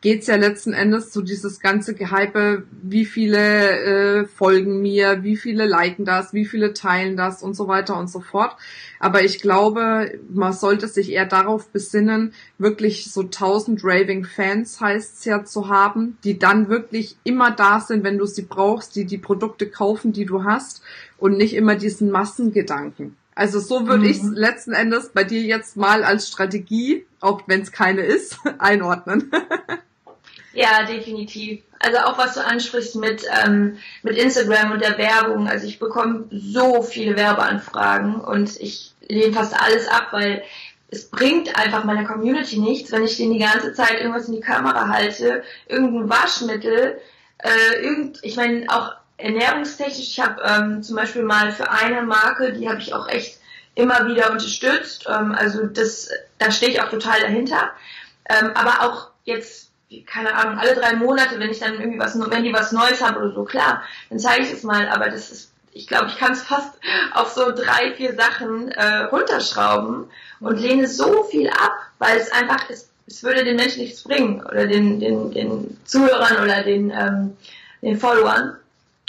geht's 0.00 0.28
ja 0.28 0.36
letzten 0.36 0.72
Endes 0.72 1.12
so 1.12 1.22
dieses 1.22 1.58
ganze 1.58 1.94
Gehype, 1.94 2.62
wie 2.82 3.04
viele 3.04 4.20
äh, 4.20 4.24
folgen 4.26 4.80
mir, 4.80 5.24
wie 5.24 5.36
viele 5.36 5.66
liken 5.66 6.04
das, 6.04 6.32
wie 6.32 6.44
viele 6.44 6.72
teilen 6.72 7.16
das 7.16 7.42
und 7.42 7.54
so 7.54 7.66
weiter 7.66 7.96
und 7.98 8.08
so 8.08 8.20
fort. 8.20 8.56
Aber 9.00 9.24
ich 9.24 9.40
glaube, 9.40 10.18
man 10.28 10.52
sollte 10.52 10.86
sich 10.86 11.10
eher 11.10 11.26
darauf 11.26 11.68
besinnen, 11.70 12.32
wirklich 12.58 13.10
so 13.10 13.22
1000 13.22 13.82
Raving 13.82 14.24
Fans 14.24 14.80
heißt's 14.80 15.24
ja 15.24 15.44
zu 15.44 15.68
haben, 15.68 16.16
die 16.22 16.38
dann 16.38 16.68
wirklich 16.68 17.16
immer 17.24 17.50
da 17.50 17.80
sind, 17.80 18.04
wenn 18.04 18.18
du 18.18 18.26
sie 18.26 18.42
brauchst, 18.42 18.94
die 18.94 19.04
die 19.04 19.18
Produkte 19.18 19.68
kaufen, 19.68 20.12
die 20.12 20.26
du 20.26 20.44
hast 20.44 20.82
und 21.16 21.36
nicht 21.36 21.54
immer 21.54 21.74
diesen 21.74 22.10
Massengedanken. 22.10 23.16
Also 23.38 23.60
so 23.60 23.86
würde 23.86 24.02
mhm. 24.02 24.10
ich 24.10 24.22
letzten 24.22 24.72
Endes 24.72 25.10
bei 25.10 25.22
dir 25.22 25.40
jetzt 25.42 25.76
mal 25.76 26.02
als 26.02 26.26
Strategie, 26.26 27.06
auch 27.20 27.42
wenn 27.46 27.60
es 27.60 27.70
keine 27.70 28.00
ist, 28.02 28.36
einordnen. 28.58 29.30
Ja, 30.58 30.82
definitiv. 30.82 31.62
Also 31.78 31.98
auch 31.98 32.18
was 32.18 32.34
du 32.34 32.44
ansprichst 32.44 32.96
mit, 32.96 33.22
ähm, 33.44 33.78
mit 34.02 34.16
Instagram 34.18 34.72
und 34.72 34.82
der 34.82 34.98
Werbung. 34.98 35.46
Also 35.46 35.68
ich 35.68 35.78
bekomme 35.78 36.24
so 36.32 36.82
viele 36.82 37.16
Werbeanfragen 37.16 38.16
und 38.16 38.60
ich 38.60 38.92
lehne 39.06 39.32
fast 39.32 39.54
alles 39.54 39.86
ab, 39.86 40.08
weil 40.10 40.42
es 40.90 41.10
bringt 41.10 41.56
einfach 41.56 41.84
meiner 41.84 42.04
Community 42.04 42.58
nichts, 42.58 42.90
wenn 42.90 43.04
ich 43.04 43.16
denen 43.16 43.34
die 43.34 43.38
ganze 43.38 43.72
Zeit 43.72 44.00
irgendwas 44.00 44.26
in 44.26 44.34
die 44.34 44.40
Kamera 44.40 44.88
halte, 44.88 45.44
irgendein 45.68 46.10
Waschmittel, 46.10 47.00
äh, 47.38 47.80
irgend, 47.80 48.18
ich 48.22 48.34
meine 48.34 48.66
auch 48.68 48.90
ernährungstechnisch, 49.16 50.08
ich 50.08 50.18
habe 50.18 50.42
ähm, 50.42 50.82
zum 50.82 50.96
Beispiel 50.96 51.22
mal 51.22 51.52
für 51.52 51.70
eine 51.70 52.02
Marke, 52.02 52.52
die 52.52 52.68
habe 52.68 52.80
ich 52.80 52.92
auch 52.94 53.06
echt 53.06 53.38
immer 53.76 54.08
wieder 54.08 54.32
unterstützt, 54.32 55.06
ähm, 55.08 55.36
also 55.38 55.66
das, 55.66 56.08
da 56.38 56.50
stehe 56.50 56.72
ich 56.72 56.82
auch 56.82 56.90
total 56.90 57.20
dahinter, 57.20 57.70
ähm, 58.28 58.50
aber 58.54 58.82
auch 58.82 59.10
jetzt 59.22 59.67
keine 60.06 60.34
Ahnung, 60.34 60.58
alle 60.58 60.74
drei 60.74 60.94
Monate, 60.94 61.38
wenn 61.38 61.50
ich 61.50 61.60
dann 61.60 61.80
irgendwie 61.80 61.98
was, 61.98 62.18
wenn 62.18 62.44
die 62.44 62.52
was 62.52 62.72
Neues 62.72 63.02
haben 63.02 63.16
oder 63.16 63.32
so, 63.32 63.44
klar, 63.44 63.82
dann 64.10 64.18
zeige 64.18 64.44
ich 64.44 64.52
es 64.52 64.62
mal, 64.62 64.88
aber 64.88 65.08
das 65.10 65.30
ist, 65.30 65.52
ich 65.72 65.86
glaube, 65.86 66.06
ich 66.08 66.18
kann 66.18 66.32
es 66.32 66.42
fast 66.46 66.74
auf 67.12 67.30
so 67.30 67.52
drei, 67.52 67.94
vier 67.96 68.14
Sachen 68.14 68.70
äh, 68.70 69.04
runterschrauben 69.04 70.10
und 70.40 70.60
lehne 70.60 70.86
so 70.86 71.24
viel 71.24 71.48
ab, 71.48 71.74
weil 71.98 72.18
es 72.18 72.30
einfach, 72.32 72.68
es, 72.68 72.90
es 73.06 73.22
würde 73.22 73.44
den 73.44 73.56
Menschen 73.56 73.82
nichts 73.82 74.02
bringen 74.02 74.44
oder 74.44 74.66
den, 74.66 75.00
den, 75.00 75.30
den 75.32 75.78
Zuhörern 75.84 76.42
oder 76.42 76.62
den, 76.62 76.90
ähm, 76.90 77.36
den 77.80 77.98
Followern. 77.98 78.56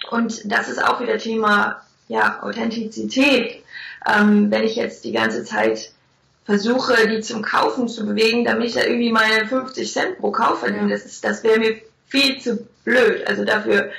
Und 0.10 0.50
das 0.52 0.70
ist 0.70 0.82
auch 0.82 1.02
wieder 1.02 1.18
Thema, 1.18 1.82
ja, 2.08 2.42
Authentizität. 2.42 3.64
Ähm, 4.08 4.50
wenn 4.50 4.64
ich 4.64 4.78
jetzt 4.78 5.04
die 5.04 5.12
ganze 5.12 5.44
Zeit 5.44 5.92
versuche, 6.50 7.08
die 7.08 7.22
zum 7.22 7.44
Kaufen 7.44 7.88
zu 7.88 8.08
bewegen, 8.08 8.44
damit 8.44 8.70
ich 8.70 8.74
da 8.74 8.82
irgendwie 8.82 9.12
meine 9.12 9.46
50 9.46 9.94
Cent 9.94 10.18
pro 10.18 10.32
Kauf 10.32 10.62
verdiene. 10.62 10.90
Das, 10.90 11.22
das 11.22 11.44
wäre 11.44 11.60
mir 11.60 11.76
viel 12.08 12.42
zu 12.42 12.68
blöd. 12.84 13.28
Also 13.28 13.46
dafür, 13.46 13.92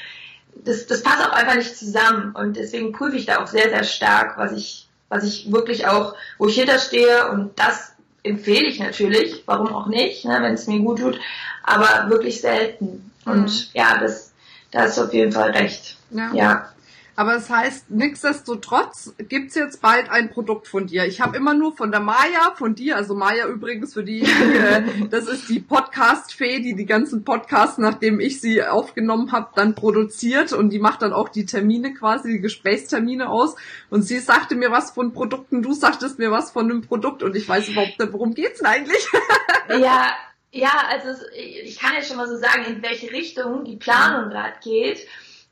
das, 0.56 0.88
das 0.88 1.04
passt 1.04 1.24
auch 1.24 1.32
einfach 1.32 1.54
nicht 1.54 1.76
zusammen. 1.76 2.34
Und 2.34 2.56
deswegen 2.56 2.90
prüfe 2.90 3.16
ich 3.16 3.26
da 3.26 3.40
auch 3.40 3.46
sehr, 3.46 3.70
sehr 3.70 3.84
stark, 3.84 4.36
was 4.36 4.50
ich, 4.50 4.88
was 5.08 5.22
ich 5.22 5.52
wirklich 5.52 5.86
auch, 5.86 6.16
wo 6.38 6.48
ich 6.48 6.56
hinterstehe. 6.56 7.30
Und 7.30 7.56
das 7.56 7.92
empfehle 8.24 8.66
ich 8.66 8.80
natürlich, 8.80 9.44
warum 9.46 9.72
auch 9.72 9.86
nicht, 9.86 10.24
ne, 10.24 10.38
wenn 10.42 10.54
es 10.54 10.66
mir 10.66 10.80
gut 10.80 10.98
tut, 10.98 11.20
aber 11.62 12.10
wirklich 12.10 12.40
selten. 12.40 13.12
Und 13.26 13.44
mhm. 13.44 13.66
ja, 13.74 13.98
das, 14.00 14.32
da 14.72 14.86
ist 14.86 14.98
auf 14.98 15.14
jeden 15.14 15.30
Fall 15.30 15.52
recht. 15.52 15.96
Ja. 16.10 16.32
ja. 16.34 16.72
Aber 17.20 17.36
es 17.36 17.48
das 17.48 17.54
heißt, 17.54 17.90
nichtsdestotrotz 17.90 19.12
gibt's 19.18 19.54
jetzt 19.54 19.82
bald 19.82 20.08
ein 20.08 20.30
Produkt 20.30 20.66
von 20.66 20.86
dir. 20.86 21.04
Ich 21.04 21.20
habe 21.20 21.36
immer 21.36 21.52
nur 21.52 21.76
von 21.76 21.90
der 21.90 22.00
Maya, 22.00 22.54
von 22.56 22.74
dir, 22.74 22.96
also 22.96 23.14
Maya 23.14 23.46
übrigens 23.46 23.92
für 23.92 24.02
die, 24.02 24.22
äh, 24.22 25.06
das 25.10 25.28
ist 25.28 25.50
die 25.50 25.60
Podcast-Fee, 25.60 26.60
die 26.60 26.74
die 26.74 26.86
ganzen 26.86 27.22
Podcasts, 27.22 27.76
nachdem 27.76 28.20
ich 28.20 28.40
sie 28.40 28.62
aufgenommen 28.62 29.32
habe, 29.32 29.50
dann 29.54 29.74
produziert 29.74 30.54
und 30.54 30.70
die 30.70 30.78
macht 30.78 31.02
dann 31.02 31.12
auch 31.12 31.28
die 31.28 31.44
Termine 31.44 31.92
quasi, 31.92 32.32
die 32.32 32.40
Gesprächstermine 32.40 33.28
aus. 33.28 33.54
Und 33.90 34.00
sie 34.00 34.18
sagte 34.18 34.54
mir 34.54 34.70
was 34.70 34.92
von 34.92 35.12
Produkten, 35.12 35.60
du 35.60 35.74
sagtest 35.74 36.18
mir 36.18 36.30
was 36.30 36.50
von 36.50 36.70
einem 36.70 36.80
Produkt 36.80 37.22
und 37.22 37.36
ich 37.36 37.46
weiß 37.46 37.68
überhaupt 37.68 37.98
nicht, 37.98 38.14
worum 38.14 38.32
geht's 38.32 38.60
denn 38.60 38.66
eigentlich? 38.66 39.06
ja, 39.68 40.06
ja, 40.52 40.72
also 40.88 41.22
ich 41.36 41.78
kann 41.78 41.92
ja 41.92 42.02
schon 42.02 42.16
mal 42.16 42.28
so 42.28 42.38
sagen, 42.38 42.64
in 42.66 42.82
welche 42.82 43.12
Richtung 43.12 43.64
die 43.64 43.76
Planung 43.76 44.30
gerade 44.30 44.54
geht. 44.62 45.06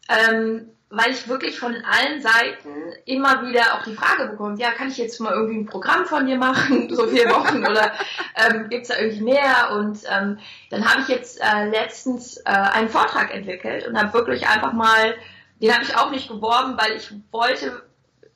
Ähm, 0.09 0.71
weil 0.91 1.11
ich 1.11 1.29
wirklich 1.29 1.59
von 1.59 1.75
allen 1.75 2.23
Seiten 2.23 2.93
immer 3.05 3.47
wieder 3.47 3.75
auch 3.75 3.83
die 3.83 3.95
Frage 3.95 4.31
bekomme, 4.31 4.59
ja, 4.59 4.71
kann 4.71 4.89
ich 4.89 4.97
jetzt 4.97 5.21
mal 5.21 5.35
irgendwie 5.35 5.59
ein 5.59 5.67
Programm 5.67 6.07
von 6.07 6.27
dir 6.27 6.37
machen, 6.37 6.89
so 6.95 7.07
vier 7.07 7.29
Wochen 7.29 7.59
oder 7.67 7.93
ähm, 8.37 8.69
gibt 8.71 8.89
da 8.89 8.97
irgendwie 8.97 9.23
mehr? 9.23 9.71
Und 9.73 9.99
ähm, 10.11 10.39
dann 10.71 10.91
habe 10.91 11.03
ich 11.03 11.09
jetzt 11.09 11.41
äh, 11.43 11.69
letztens 11.69 12.39
äh, 12.39 12.45
einen 12.51 12.89
Vortrag 12.89 13.35
entwickelt 13.35 13.87
und 13.87 13.99
habe 13.99 14.15
wirklich 14.15 14.49
einfach 14.49 14.73
mal, 14.73 15.15
den 15.61 15.75
habe 15.75 15.85
ich 15.85 15.97
auch 15.97 16.11
nicht 16.11 16.29
beworben, 16.29 16.79
weil 16.79 16.97
ich 16.97 17.13
wollte 17.33 17.83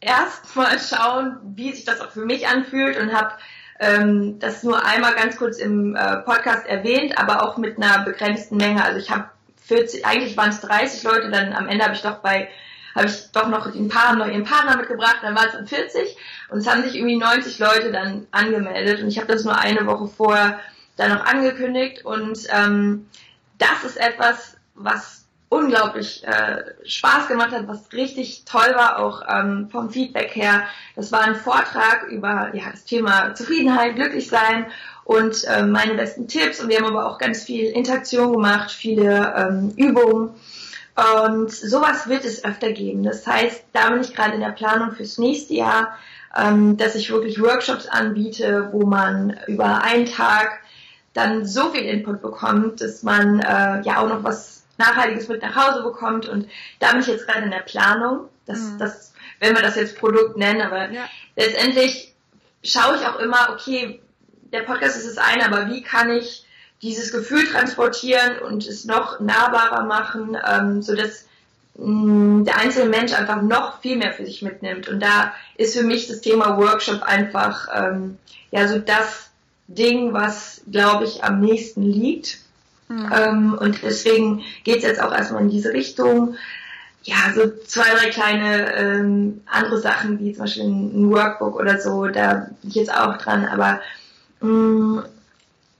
erstmal 0.00 0.78
schauen, 0.78 1.38
wie 1.54 1.72
sich 1.72 1.84
das 1.84 2.00
auch 2.00 2.10
für 2.10 2.26
mich 2.26 2.48
anfühlt 2.48 2.98
und 2.98 3.14
habe 3.14 3.32
ähm, 3.78 4.38
das 4.40 4.62
nur 4.62 4.84
einmal 4.84 5.14
ganz 5.14 5.36
kurz 5.36 5.58
im 5.58 5.96
äh, 5.96 6.18
Podcast 6.18 6.66
erwähnt, 6.66 7.16
aber 7.18 7.42
auch 7.42 7.56
mit 7.56 7.78
einer 7.78 8.04
begrenzten 8.04 8.56
Menge. 8.56 8.84
Also 8.84 8.98
ich 8.98 9.10
habe 9.10 9.30
40, 9.72 10.04
eigentlich 10.06 10.36
waren 10.36 10.50
es 10.50 10.60
30 10.60 11.02
Leute, 11.04 11.30
dann 11.30 11.52
am 11.52 11.68
Ende 11.68 11.84
habe 11.84 11.94
ich 11.94 12.02
doch 12.02 12.18
bei 12.18 12.48
habe 12.94 13.06
ich 13.06 13.32
doch 13.32 13.48
noch 13.48 13.74
ein 13.74 13.88
paar 13.88 14.14
noch 14.14 14.26
ihren 14.26 14.44
Partner 14.44 14.76
mitgebracht, 14.76 15.20
dann 15.22 15.34
waren 15.34 15.46
es 15.46 15.52
dann 15.52 15.66
40 15.66 16.14
und 16.50 16.58
es 16.58 16.66
haben 16.66 16.82
sich 16.82 16.94
irgendwie 16.94 17.16
90 17.16 17.58
Leute 17.58 17.90
dann 17.90 18.26
angemeldet. 18.32 19.00
Und 19.00 19.08
ich 19.08 19.16
habe 19.16 19.32
das 19.32 19.44
nur 19.44 19.58
eine 19.58 19.86
Woche 19.86 20.08
vorher 20.08 20.60
dann 20.96 21.10
noch 21.10 21.24
angekündigt. 21.24 22.04
Und 22.04 22.38
ähm, 22.50 23.08
das 23.58 23.84
ist 23.84 23.96
etwas, 23.96 24.56
was 24.74 25.24
unglaublich 25.48 26.24
äh, 26.24 26.64
Spaß 26.86 27.28
gemacht 27.28 27.52
hat, 27.52 27.68
was 27.68 27.92
richtig 27.92 28.44
toll 28.44 28.72
war, 28.74 28.98
auch 28.98 29.22
ähm, 29.28 29.68
vom 29.70 29.90
Feedback 29.90 30.34
her. 30.34 30.64
Das 30.96 31.12
war 31.12 31.20
ein 31.22 31.34
Vortrag 31.34 32.04
über 32.08 32.50
ja, 32.54 32.70
das 32.70 32.84
Thema 32.84 33.34
Zufriedenheit, 33.34 33.96
Glücklichsein 33.96 34.66
und 35.04 35.44
äh, 35.44 35.62
meine 35.62 35.94
besten 35.94 36.28
Tipps. 36.28 36.60
Und 36.60 36.68
wir 36.68 36.78
haben 36.78 36.86
aber 36.86 37.10
auch 37.10 37.18
ganz 37.18 37.42
viel 37.44 37.66
Interaktion 37.66 38.32
gemacht, 38.32 38.70
viele 38.70 39.34
ähm, 39.36 39.72
Übungen. 39.76 40.30
Und 41.24 41.50
sowas 41.50 42.08
wird 42.08 42.24
es 42.24 42.44
öfter 42.44 42.72
geben. 42.72 43.02
Das 43.02 43.26
heißt, 43.26 43.64
da 43.72 43.90
bin 43.90 44.02
ich 44.02 44.14
gerade 44.14 44.34
in 44.34 44.40
der 44.40 44.50
Planung 44.50 44.92
fürs 44.92 45.18
nächste 45.18 45.54
Jahr, 45.54 45.96
ähm, 46.36 46.76
dass 46.76 46.94
ich 46.94 47.10
wirklich 47.10 47.40
Workshops 47.40 47.86
anbiete, 47.86 48.68
wo 48.72 48.84
man 48.84 49.38
über 49.46 49.82
einen 49.82 50.06
Tag 50.06 50.60
dann 51.14 51.46
so 51.46 51.70
viel 51.70 51.82
Input 51.82 52.22
bekommt, 52.22 52.80
dass 52.80 53.02
man 53.02 53.40
äh, 53.40 53.82
ja 53.82 53.98
auch 53.98 54.08
noch 54.08 54.22
was 54.22 54.64
Nachhaltiges 54.78 55.28
mit 55.28 55.42
nach 55.42 55.56
Hause 55.56 55.82
bekommt. 55.82 56.28
Und 56.28 56.48
da 56.78 56.92
bin 56.92 57.00
ich 57.00 57.06
jetzt 57.06 57.26
gerade 57.26 57.44
in 57.44 57.50
der 57.50 57.60
Planung. 57.60 58.28
Das, 58.46 58.60
mhm. 58.60 58.78
das, 58.78 59.14
wenn 59.40 59.54
wir 59.54 59.62
das 59.62 59.76
jetzt 59.76 59.98
Produkt 59.98 60.36
nennen, 60.36 60.60
aber 60.60 60.90
ja. 60.90 61.04
letztendlich 61.36 62.14
schaue 62.62 62.96
ich 62.96 63.06
auch 63.06 63.18
immer, 63.18 63.50
okay, 63.52 64.00
der 64.52 64.60
Podcast 64.60 64.96
ist 64.96 65.06
das 65.06 65.18
eine, 65.18 65.46
aber 65.46 65.68
wie 65.68 65.82
kann 65.82 66.10
ich 66.10 66.44
dieses 66.82 67.12
Gefühl 67.12 67.46
transportieren 67.46 68.38
und 68.38 68.66
es 68.66 68.84
noch 68.84 69.20
nahbarer 69.20 69.84
machen, 69.84 70.36
ähm, 70.46 70.82
sodass 70.82 71.26
mh, 71.76 71.86
mm, 71.86 72.44
der 72.44 72.58
einzelne 72.58 72.90
Mensch 72.90 73.12
einfach 73.12 73.40
noch 73.40 73.80
viel 73.80 73.96
mehr 73.96 74.12
für 74.12 74.26
sich 74.26 74.42
mitnimmt. 74.42 74.88
Und 74.88 75.00
da 75.00 75.32
ist 75.56 75.76
für 75.76 75.84
mich 75.84 76.08
das 76.08 76.20
Thema 76.20 76.58
Workshop 76.58 77.02
einfach 77.02 77.68
ähm, 77.72 78.18
ja 78.50 78.66
so 78.66 78.78
das 78.78 79.30
Ding, 79.68 80.12
was 80.12 80.62
glaube 80.70 81.04
ich 81.04 81.24
am 81.24 81.40
nächsten 81.40 81.82
liegt. 81.82 82.38
Mhm. 82.88 83.12
Ähm, 83.16 83.58
und 83.58 83.82
deswegen 83.82 84.42
geht 84.64 84.78
es 84.78 84.82
jetzt 84.82 85.00
auch 85.00 85.12
erstmal 85.12 85.42
in 85.42 85.50
diese 85.50 85.72
Richtung. 85.72 86.34
Ja, 87.04 87.32
so 87.34 87.50
zwei, 87.66 87.94
drei 87.94 88.10
kleine 88.10 88.74
ähm, 88.74 89.42
andere 89.46 89.78
Sachen, 89.78 90.20
wie 90.20 90.32
zum 90.32 90.44
Beispiel 90.44 90.64
ein 90.64 91.10
Workbook 91.10 91.58
oder 91.58 91.80
so, 91.80 92.06
da 92.06 92.48
bin 92.60 92.70
ich 92.70 92.76
jetzt 92.76 92.94
auch 92.94 93.16
dran. 93.18 93.44
Aber 93.44 93.80
mh, 94.42 95.00
mm, 95.00 95.04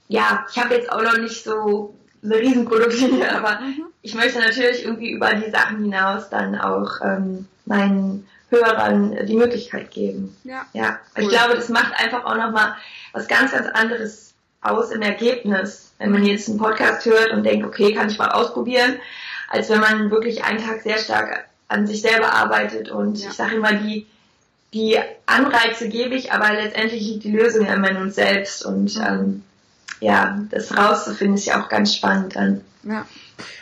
ja, 0.07 0.45
ich 0.49 0.57
habe 0.57 0.75
jetzt 0.75 0.91
auch 0.91 1.01
noch 1.01 1.17
nicht 1.17 1.43
so 1.43 1.95
eine 2.23 2.35
Riesenproduktion, 2.35 3.23
aber 3.35 3.61
mhm. 3.61 3.85
ich 4.01 4.15
möchte 4.15 4.39
natürlich 4.39 4.83
irgendwie 4.85 5.11
über 5.11 5.33
die 5.33 5.51
Sachen 5.51 5.83
hinaus 5.83 6.29
dann 6.29 6.55
auch 6.59 7.01
ähm, 7.03 7.47
meinen 7.65 8.27
Hörern 8.49 9.25
die 9.25 9.35
Möglichkeit 9.35 9.91
geben. 9.91 10.35
Ja. 10.43 10.65
ja. 10.73 10.99
Cool. 11.15 11.23
Ich 11.23 11.29
glaube, 11.29 11.55
das 11.55 11.69
macht 11.69 11.93
einfach 11.99 12.25
auch 12.25 12.35
nochmal 12.35 12.75
was 13.11 13.27
ganz, 13.27 13.51
ganz 13.51 13.67
anderes 13.67 14.33
aus 14.61 14.91
im 14.91 15.01
Ergebnis 15.01 15.83
wenn 16.03 16.11
man 16.11 16.25
jetzt 16.25 16.49
einen 16.49 16.57
Podcast 16.57 17.05
hört 17.05 17.31
und 17.31 17.43
denkt, 17.43 17.65
okay, 17.65 17.93
kann 17.93 18.09
ich 18.09 18.17
mal 18.17 18.31
ausprobieren, 18.31 18.99
als 19.47 19.69
wenn 19.69 19.79
man 19.79 20.11
wirklich 20.11 20.43
einen 20.43 20.59
Tag 20.59 20.81
sehr 20.81 20.97
stark 20.97 21.45
an 21.69 21.87
sich 21.87 22.01
selber 22.01 22.33
arbeitet 22.33 22.91
und 22.91 23.17
ja. 23.19 23.29
ich 23.29 23.33
sage 23.33 23.55
immer, 23.55 23.73
die, 23.73 24.05
die 24.73 24.99
Anreize 25.25 25.87
gebe 25.87 26.15
ich, 26.15 26.31
aber 26.31 26.51
letztendlich 26.53 27.01
liegt 27.01 27.23
die 27.23 27.31
Lösung 27.31 27.65
immer 27.65 27.89
in 27.89 27.97
uns 27.97 28.15
selbst 28.15 28.65
und 28.65 28.95
ähm, 28.97 29.43
ja, 29.99 30.39
das 30.49 30.75
rauszufinden 30.75 31.37
ist 31.37 31.45
ja 31.45 31.63
auch 31.63 31.69
ganz 31.69 31.95
spannend 31.95 32.35
dann. 32.35 32.61
Ja. 32.83 33.05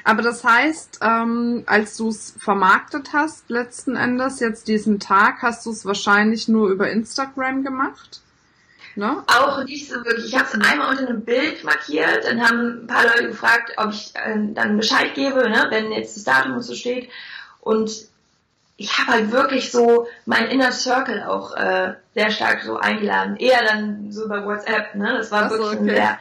Aber 0.03 0.21
das 0.23 0.43
heißt, 0.43 0.99
ähm, 1.01 1.63
als 1.67 1.97
du 1.97 2.09
es 2.09 2.33
vermarktet 2.39 3.09
hast, 3.13 3.49
letzten 3.49 3.95
Endes 3.95 4.39
jetzt 4.39 4.67
diesen 4.67 4.99
Tag, 4.99 5.41
hast 5.41 5.65
du 5.65 5.71
es 5.71 5.85
wahrscheinlich 5.85 6.47
nur 6.47 6.69
über 6.69 6.89
Instagram 6.89 7.63
gemacht? 7.63 8.21
Ne? 8.95 9.23
Auch 9.27 9.63
nicht 9.63 9.89
so 9.89 10.03
wirklich. 10.03 10.27
Ich 10.27 10.35
habe 10.35 10.45
es 10.45 10.53
einmal 10.53 10.89
unter 10.89 11.07
einem 11.07 11.23
Bild 11.23 11.63
markiert, 11.63 12.25
dann 12.25 12.41
haben 12.41 12.83
ein 12.83 12.87
paar 12.87 13.05
Leute 13.05 13.27
gefragt, 13.27 13.71
ob 13.77 13.91
ich 13.91 14.13
äh, 14.15 14.37
dann 14.53 14.77
Bescheid 14.77 15.13
gebe, 15.13 15.49
ne, 15.49 15.67
wenn 15.69 15.91
jetzt 15.91 16.17
das 16.17 16.23
Datum 16.23 16.59
so 16.61 16.73
steht. 16.73 17.09
Und 17.61 18.10
ich 18.77 18.97
habe 18.97 19.11
halt 19.11 19.31
wirklich 19.31 19.71
so 19.71 20.07
mein 20.25 20.47
Inner 20.47 20.71
Circle 20.71 21.23
auch 21.23 21.55
äh, 21.55 21.93
sehr 22.15 22.31
stark 22.31 22.63
so 22.63 22.77
eingeladen. 22.77 23.35
Eher 23.37 23.63
dann 23.63 24.11
so 24.11 24.27
bei 24.27 24.43
WhatsApp, 24.43 24.95
ne? 24.95 25.13
Das 25.17 25.31
war 25.31 25.43
Ach 25.43 25.51
wirklich 25.51 25.79
okay. 25.81 25.89
sehr. 25.89 26.19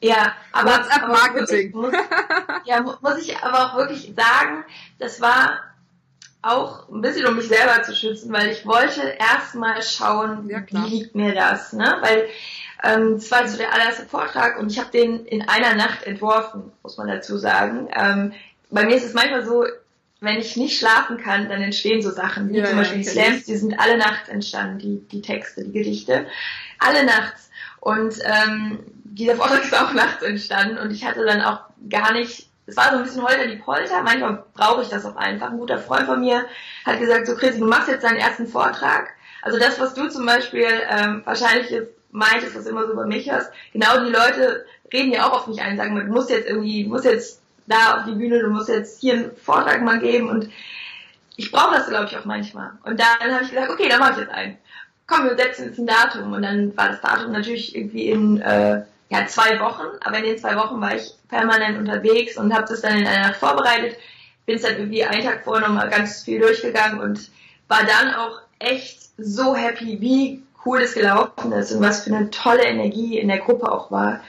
Ja, 0.00 0.34
aber 0.52 0.72
WhatsApp 0.72 1.08
Marketing. 1.08 1.72
Aber 1.74 1.84
wirklich, 1.84 2.08
muss, 2.08 2.64
ja, 2.64 2.80
muss 2.82 3.18
ich 3.18 3.36
aber 3.38 3.64
auch 3.64 3.76
wirklich 3.76 4.12
sagen, 4.14 4.64
das 4.98 5.20
war 5.20 5.60
auch 6.42 6.88
ein 6.88 7.00
bisschen, 7.00 7.26
um 7.26 7.36
mich 7.36 7.48
selber 7.48 7.82
zu 7.82 7.94
schützen, 7.94 8.32
weil 8.32 8.48
ich 8.48 8.66
wollte 8.66 9.00
erstmal 9.18 9.82
schauen, 9.82 10.48
ja, 10.48 10.62
wie 10.68 10.88
liegt 10.88 11.14
mir 11.14 11.34
das, 11.34 11.72
ne? 11.72 11.96
Weil 12.00 12.28
ähm, 12.84 13.14
es 13.14 13.30
war 13.30 13.48
so 13.48 13.56
der 13.56 13.72
allererste 13.72 14.06
Vortrag 14.06 14.58
und 14.58 14.70
ich 14.70 14.78
habe 14.78 14.90
den 14.90 15.24
in 15.26 15.48
einer 15.48 15.74
Nacht 15.74 16.04
entworfen, 16.04 16.72
muss 16.82 16.98
man 16.98 17.08
dazu 17.08 17.38
sagen. 17.38 17.88
Ähm, 17.94 18.32
bei 18.70 18.84
mir 18.84 18.96
ist 18.96 19.06
es 19.06 19.14
manchmal 19.14 19.44
so, 19.44 19.64
wenn 20.20 20.38
ich 20.38 20.56
nicht 20.56 20.78
schlafen 20.78 21.18
kann, 21.18 21.48
dann 21.48 21.62
entstehen 21.62 22.02
so 22.02 22.10
Sachen, 22.10 22.48
wie 22.48 22.58
ja, 22.58 22.64
zum 22.64 22.78
Beispiel 22.78 22.98
die 22.98 23.04
Slams, 23.04 23.44
die 23.44 23.56
sind 23.56 23.78
alle 23.78 23.98
nachts 23.98 24.28
entstanden, 24.28 24.78
die, 24.78 25.08
die 25.08 25.22
Texte, 25.22 25.64
die 25.64 25.72
Gedichte. 25.72 26.26
Alle 26.78 27.04
nachts. 27.04 27.50
Und 27.80 28.14
ähm, 28.24 28.78
dieser 29.04 29.36
Vortrag 29.36 29.64
ist 29.64 29.76
auch 29.76 29.92
nachts 29.92 30.22
entstanden 30.22 30.78
und 30.78 30.90
ich 30.90 31.04
hatte 31.04 31.24
dann 31.24 31.42
auch 31.42 31.60
gar 31.88 32.12
nicht 32.12 32.48
es 32.66 32.76
war 32.76 32.90
so 32.90 32.96
ein 32.96 33.04
bisschen 33.04 33.22
holter 33.22 33.46
die 33.46 33.56
Polter. 33.56 34.02
Manchmal 34.02 34.44
brauche 34.54 34.82
ich 34.82 34.88
das 34.88 35.04
auch 35.06 35.16
einfach. 35.16 35.50
Ein 35.50 35.58
guter 35.58 35.78
Freund 35.78 36.06
von 36.06 36.20
mir 36.20 36.46
hat 36.84 36.98
gesagt, 36.98 37.26
so 37.26 37.36
Christi, 37.36 37.60
du 37.60 37.66
machst 37.66 37.88
jetzt 37.88 38.04
deinen 38.04 38.16
ersten 38.16 38.46
Vortrag. 38.46 39.10
Also 39.42 39.58
das, 39.58 39.78
was 39.78 39.94
du 39.94 40.08
zum 40.08 40.26
Beispiel 40.26 40.66
ähm, 40.90 41.22
wahrscheinlich 41.24 41.70
jetzt 41.70 41.92
meintest, 42.10 42.56
was 42.56 42.66
immer 42.66 42.86
so 42.86 42.92
über 42.92 43.06
mich 43.06 43.30
hast, 43.30 43.52
genau 43.72 44.04
die 44.04 44.10
Leute 44.10 44.66
reden 44.92 45.12
ja 45.12 45.28
auch 45.28 45.32
auf 45.32 45.46
mich 45.46 45.60
ein, 45.60 45.76
sagen, 45.76 45.94
du 45.94 46.12
musst 46.12 46.30
jetzt 46.30 46.48
irgendwie, 46.48 46.84
du 46.84 46.90
musst 46.90 47.04
jetzt 47.04 47.40
da 47.66 47.98
auf 47.98 48.04
die 48.04 48.12
Bühne, 48.12 48.40
du 48.40 48.50
musst 48.50 48.68
jetzt 48.68 49.00
hier 49.00 49.14
einen 49.14 49.36
Vortrag 49.36 49.82
mal 49.82 49.98
geben 49.98 50.28
und 50.28 50.48
ich 51.36 51.50
brauche 51.50 51.74
das, 51.74 51.88
glaube 51.88 52.06
ich, 52.06 52.16
auch 52.16 52.24
manchmal. 52.24 52.72
Und 52.84 52.98
dann 52.98 53.34
habe 53.34 53.44
ich 53.44 53.50
gesagt, 53.50 53.70
okay, 53.70 53.88
dann 53.88 54.00
mache 54.00 54.12
ich 54.12 54.18
jetzt 54.18 54.32
einen. 54.32 54.56
Komm, 55.06 55.24
wir 55.24 55.36
setzen 55.36 55.66
jetzt 55.66 55.78
ein 55.78 55.86
Datum. 55.86 56.32
Und 56.32 56.42
dann 56.42 56.76
war 56.76 56.88
das 56.88 57.00
Datum 57.00 57.32
natürlich 57.32 57.76
irgendwie 57.76 58.08
in 58.08 58.40
äh, 58.40 58.82
ja, 59.08 59.26
zwei 59.26 59.60
Wochen, 59.60 59.84
aber 60.00 60.18
in 60.18 60.24
den 60.24 60.38
zwei 60.38 60.56
Wochen 60.56 60.80
war 60.80 60.96
ich 60.96 61.12
permanent 61.28 61.78
unterwegs 61.78 62.36
und 62.36 62.52
habe 62.52 62.66
das 62.68 62.80
dann 62.80 62.98
in 62.98 63.06
einer 63.06 63.28
Nacht 63.28 63.36
vorbereitet, 63.36 63.96
bin 64.46 64.56
es 64.56 64.62
dann 64.62 64.76
irgendwie 64.76 65.04
einen 65.04 65.24
Tag 65.24 65.44
vorher 65.44 65.68
nochmal 65.68 65.90
ganz 65.90 66.22
viel 66.22 66.40
durchgegangen 66.40 67.00
und 67.00 67.30
war 67.68 67.84
dann 67.84 68.14
auch 68.14 68.40
echt 68.58 69.10
so 69.18 69.54
happy, 69.54 70.00
wie 70.00 70.42
cool 70.64 70.80
es 70.80 70.94
gelaufen 70.94 71.52
ist 71.52 71.72
und 71.72 71.82
was 71.82 72.04
für 72.04 72.14
eine 72.14 72.30
tolle 72.30 72.64
Energie 72.64 73.18
in 73.18 73.28
der 73.28 73.38
Gruppe 73.38 73.70
auch 73.70 73.90
war. 73.90 74.20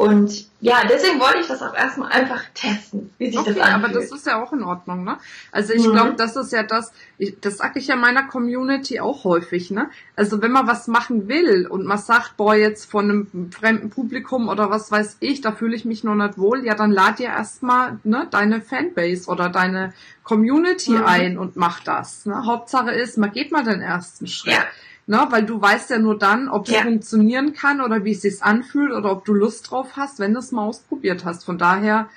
Und 0.00 0.46
ja, 0.60 0.78
deswegen 0.88 1.20
wollte 1.20 1.40
ich 1.40 1.46
das 1.46 1.60
auch 1.60 1.74
erstmal 1.74 2.10
einfach 2.10 2.42
testen, 2.54 3.10
wie 3.18 3.26
sich 3.26 3.38
okay, 3.38 3.52
das 3.52 3.62
anfühlt. 3.62 3.84
aber 3.84 4.00
das 4.00 4.10
ist 4.10 4.26
ja 4.26 4.42
auch 4.42 4.50
in 4.54 4.62
Ordnung, 4.62 5.04
ne? 5.04 5.18
Also 5.52 5.74
ich 5.74 5.86
mhm. 5.86 5.92
glaube, 5.92 6.14
das 6.16 6.36
ist 6.36 6.54
ja 6.54 6.62
das, 6.62 6.90
ich, 7.18 7.38
das 7.38 7.58
sage 7.58 7.80
ich 7.80 7.88
ja 7.88 7.96
meiner 7.96 8.22
Community 8.22 8.98
auch 8.98 9.24
häufig, 9.24 9.70
ne? 9.70 9.90
Also 10.16 10.40
wenn 10.40 10.52
man 10.52 10.66
was 10.66 10.88
machen 10.88 11.28
will 11.28 11.66
und 11.66 11.84
man 11.84 11.98
sagt, 11.98 12.38
boah, 12.38 12.54
jetzt 12.54 12.90
von 12.90 13.10
einem 13.10 13.52
fremden 13.52 13.90
Publikum 13.90 14.48
oder 14.48 14.70
was 14.70 14.90
weiß 14.90 15.18
ich, 15.20 15.42
da 15.42 15.52
fühle 15.52 15.76
ich 15.76 15.84
mich 15.84 16.02
noch 16.02 16.14
nicht 16.14 16.38
wohl, 16.38 16.64
ja, 16.64 16.74
dann 16.74 16.92
lad 16.92 17.18
dir 17.18 17.28
erstmal 17.28 17.98
ne, 18.02 18.26
deine 18.30 18.62
Fanbase 18.62 19.28
oder 19.28 19.50
deine 19.50 19.92
Community 20.24 20.92
mhm. 20.92 21.04
ein 21.04 21.38
und 21.38 21.56
mach 21.56 21.80
das. 21.80 22.24
Ne? 22.24 22.46
Hauptsache 22.46 22.92
ist, 22.92 23.18
man 23.18 23.32
geht 23.32 23.52
mal 23.52 23.64
den 23.64 23.82
ersten 23.82 24.26
Schritt. 24.26 24.54
Ja 24.54 24.64
ne? 25.10 25.26
weil 25.30 25.44
du 25.44 25.60
weißt 25.60 25.90
ja 25.90 25.98
nur 25.98 26.18
dann, 26.18 26.48
ob 26.48 26.66
es 26.66 26.74
ja. 26.74 26.82
funktionieren 26.82 27.52
kann 27.52 27.80
oder 27.80 28.04
wie 28.04 28.12
es 28.12 28.22
sich 28.22 28.42
anfühlt 28.42 28.92
oder 28.92 29.10
ob 29.10 29.24
du 29.24 29.34
Lust 29.34 29.70
drauf 29.70 29.96
hast, 29.96 30.20
wenn 30.20 30.32
du 30.32 30.38
es 30.38 30.52
mal 30.52 30.66
ausprobiert 30.66 31.24
hast. 31.24 31.44
Von 31.44 31.58
daher 31.58 32.08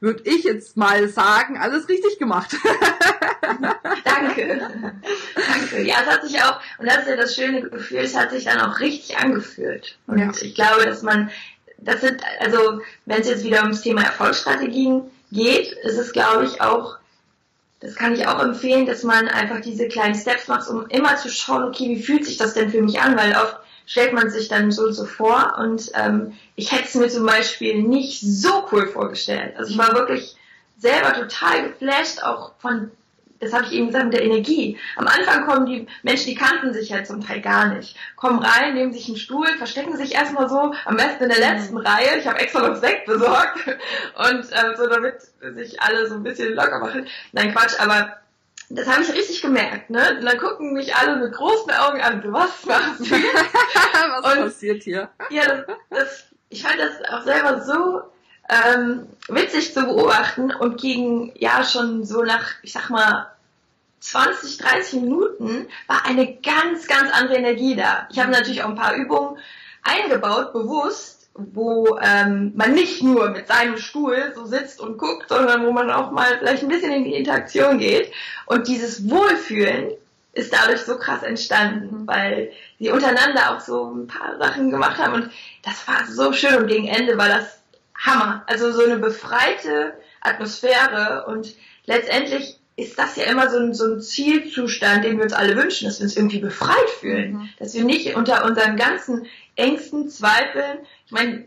würde 0.00 0.22
ich 0.24 0.44
jetzt 0.44 0.76
mal 0.76 1.08
sagen, 1.08 1.58
alles 1.58 1.88
richtig 1.88 2.18
gemacht. 2.18 2.54
Danke. 4.04 4.60
Danke. 5.34 5.82
Ja, 5.82 5.96
es 6.02 6.06
hat 6.06 6.26
sich 6.26 6.42
auch, 6.42 6.60
und 6.78 6.86
das 6.86 6.98
ist 6.98 7.08
ja 7.08 7.16
das 7.16 7.34
schöne 7.34 7.62
Gefühl, 7.62 7.98
es 7.98 8.16
hat 8.16 8.30
sich 8.30 8.44
dann 8.44 8.60
auch 8.60 8.78
richtig 8.80 9.16
angefühlt. 9.16 9.96
Und 10.06 10.18
ja. 10.18 10.30
ich 10.42 10.54
glaube, 10.54 10.84
dass 10.84 11.02
man, 11.02 11.30
das 11.78 12.02
sind, 12.02 12.22
also, 12.40 12.80
wenn 13.06 13.22
es 13.22 13.28
jetzt 13.28 13.44
wieder 13.44 13.62
ums 13.62 13.80
Thema 13.80 14.02
Erfolgsstrategien 14.02 15.02
geht, 15.32 15.72
ist 15.84 15.98
es, 15.98 16.12
glaube 16.12 16.44
ich, 16.44 16.60
auch 16.60 16.98
das 17.84 17.96
kann 17.96 18.14
ich 18.14 18.26
auch 18.26 18.42
empfehlen, 18.42 18.86
dass 18.86 19.02
man 19.02 19.28
einfach 19.28 19.60
diese 19.60 19.88
kleinen 19.88 20.14
Steps 20.14 20.48
macht, 20.48 20.68
um 20.70 20.86
immer 20.86 21.16
zu 21.16 21.28
schauen, 21.28 21.64
okay, 21.64 21.90
wie 21.90 22.02
fühlt 22.02 22.24
sich 22.24 22.38
das 22.38 22.54
denn 22.54 22.70
für 22.70 22.80
mich 22.80 22.98
an? 22.98 23.14
Weil 23.14 23.32
oft 23.36 23.58
stellt 23.84 24.14
man 24.14 24.30
sich 24.30 24.48
dann 24.48 24.72
so 24.72 24.84
und 24.84 24.94
so 24.94 25.04
vor 25.04 25.56
und 25.58 25.90
ähm, 25.94 26.32
ich 26.56 26.72
hätte 26.72 26.84
es 26.84 26.94
mir 26.94 27.08
zum 27.08 27.26
Beispiel 27.26 27.82
nicht 27.82 28.22
so 28.22 28.66
cool 28.72 28.86
vorgestellt. 28.86 29.54
Also 29.58 29.72
ich 29.72 29.78
war 29.78 29.92
wirklich 29.92 30.34
selber 30.78 31.12
total 31.12 31.68
geflasht, 31.68 32.22
auch 32.22 32.52
von 32.58 32.90
das 33.40 33.52
habe 33.52 33.64
ich 33.64 33.72
eben 33.72 33.86
gesagt 33.86 34.06
mit 34.06 34.14
der 34.14 34.24
Energie. 34.24 34.78
Am 34.96 35.06
Anfang 35.06 35.46
kommen 35.46 35.66
die 35.66 35.86
Menschen, 36.02 36.26
die 36.26 36.34
kannten 36.34 36.72
sich 36.72 36.88
ja 36.88 37.04
zum 37.04 37.24
Teil 37.24 37.40
gar 37.40 37.74
nicht, 37.74 37.96
kommen 38.16 38.38
rein, 38.38 38.74
nehmen 38.74 38.92
sich 38.92 39.08
einen 39.08 39.16
Stuhl, 39.16 39.46
verstecken 39.58 39.96
sich 39.96 40.14
erstmal 40.14 40.48
so, 40.48 40.74
am 40.84 40.96
besten 40.96 41.24
in 41.24 41.30
der 41.30 41.38
letzten 41.38 41.74
mhm. 41.74 41.86
Reihe. 41.86 42.18
Ich 42.18 42.26
habe 42.26 42.38
extra 42.38 42.66
noch 42.66 42.76
Sekt 42.76 43.06
besorgt 43.06 43.58
und 43.66 44.52
äh, 44.52 44.76
so 44.76 44.86
damit 44.86 45.22
sich 45.54 45.80
alle 45.82 46.08
so 46.08 46.14
ein 46.14 46.22
bisschen 46.22 46.54
locker 46.54 46.78
machen. 46.78 47.06
Nein, 47.32 47.52
Quatsch, 47.52 47.78
aber 47.78 48.16
das 48.70 48.88
habe 48.88 49.02
ich 49.02 49.12
richtig 49.12 49.42
gemerkt, 49.42 49.90
ne? 49.90 50.16
Und 50.18 50.24
dann 50.24 50.38
gucken 50.38 50.72
mich 50.72 50.94
alle 50.94 51.16
mit 51.16 51.34
großen 51.34 51.70
Augen 51.72 52.00
an, 52.00 52.22
was 52.32 52.64
machst 52.64 53.00
du? 53.00 53.04
was 53.14 54.34
und, 54.34 54.44
passiert 54.44 54.82
hier? 54.82 55.10
Ja, 55.30 55.46
das, 55.46 55.76
das, 55.90 56.24
ich 56.48 56.62
fand 56.62 56.78
das 56.78 57.02
auch 57.10 57.22
selber 57.22 57.60
so 57.60 58.02
ähm, 58.48 59.06
witzig 59.28 59.72
zu 59.72 59.84
beobachten 59.84 60.52
und 60.52 60.80
gegen, 60.80 61.32
ja, 61.36 61.64
schon 61.64 62.04
so 62.04 62.22
nach, 62.22 62.52
ich 62.62 62.72
sag 62.72 62.90
mal, 62.90 63.26
20, 64.00 64.58
30 64.58 65.00
Minuten 65.00 65.66
war 65.86 66.04
eine 66.04 66.36
ganz, 66.36 66.86
ganz 66.86 67.10
andere 67.12 67.36
Energie 67.36 67.74
da. 67.74 68.06
Ich 68.10 68.18
habe 68.18 68.30
natürlich 68.30 68.62
auch 68.62 68.68
ein 68.68 68.74
paar 68.74 68.94
Übungen 68.94 69.38
eingebaut, 69.82 70.52
bewusst, 70.52 71.30
wo 71.34 71.98
ähm, 72.02 72.52
man 72.54 72.74
nicht 72.74 73.02
nur 73.02 73.30
mit 73.30 73.48
seinem 73.48 73.78
Stuhl 73.78 74.32
so 74.34 74.44
sitzt 74.44 74.78
und 74.78 74.98
guckt, 74.98 75.30
sondern 75.30 75.66
wo 75.66 75.72
man 75.72 75.90
auch 75.90 76.10
mal 76.10 76.38
vielleicht 76.38 76.62
ein 76.62 76.68
bisschen 76.68 76.92
in 76.92 77.04
die 77.04 77.14
Interaktion 77.14 77.78
geht. 77.78 78.12
Und 78.46 78.68
dieses 78.68 79.08
Wohlfühlen 79.10 79.92
ist 80.34 80.52
dadurch 80.52 80.82
so 80.82 80.98
krass 80.98 81.22
entstanden, 81.22 82.02
mhm. 82.02 82.06
weil 82.06 82.52
sie 82.78 82.90
untereinander 82.90 83.54
auch 83.54 83.60
so 83.60 83.90
ein 83.90 84.06
paar 84.06 84.36
Sachen 84.38 84.70
gemacht 84.70 84.98
haben 84.98 85.14
und 85.14 85.30
das 85.62 85.88
war 85.88 86.06
so 86.06 86.32
schön 86.32 86.56
und 86.56 86.66
gegen 86.66 86.88
Ende 86.88 87.16
war 87.16 87.28
das 87.28 87.63
Hammer. 87.96 88.44
Also 88.46 88.72
so 88.72 88.84
eine 88.84 88.98
befreite 88.98 89.94
Atmosphäre 90.20 91.26
und 91.26 91.54
letztendlich 91.86 92.58
ist 92.76 92.98
das 92.98 93.16
ja 93.16 93.24
immer 93.24 93.48
so 93.50 93.58
ein, 93.58 93.72
so 93.72 93.84
ein 93.84 94.00
Zielzustand, 94.00 95.04
den 95.04 95.16
wir 95.16 95.24
uns 95.24 95.32
alle 95.32 95.56
wünschen, 95.56 95.86
dass 95.86 96.00
wir 96.00 96.04
uns 96.04 96.16
irgendwie 96.16 96.40
befreit 96.40 96.90
fühlen, 96.98 97.32
mhm. 97.34 97.48
dass 97.58 97.74
wir 97.74 97.84
nicht 97.84 98.16
unter 98.16 98.44
unseren 98.44 98.76
ganzen 98.76 99.26
Ängsten, 99.54 100.08
Zweifeln, 100.08 100.78
ich 101.06 101.12
meine, 101.12 101.44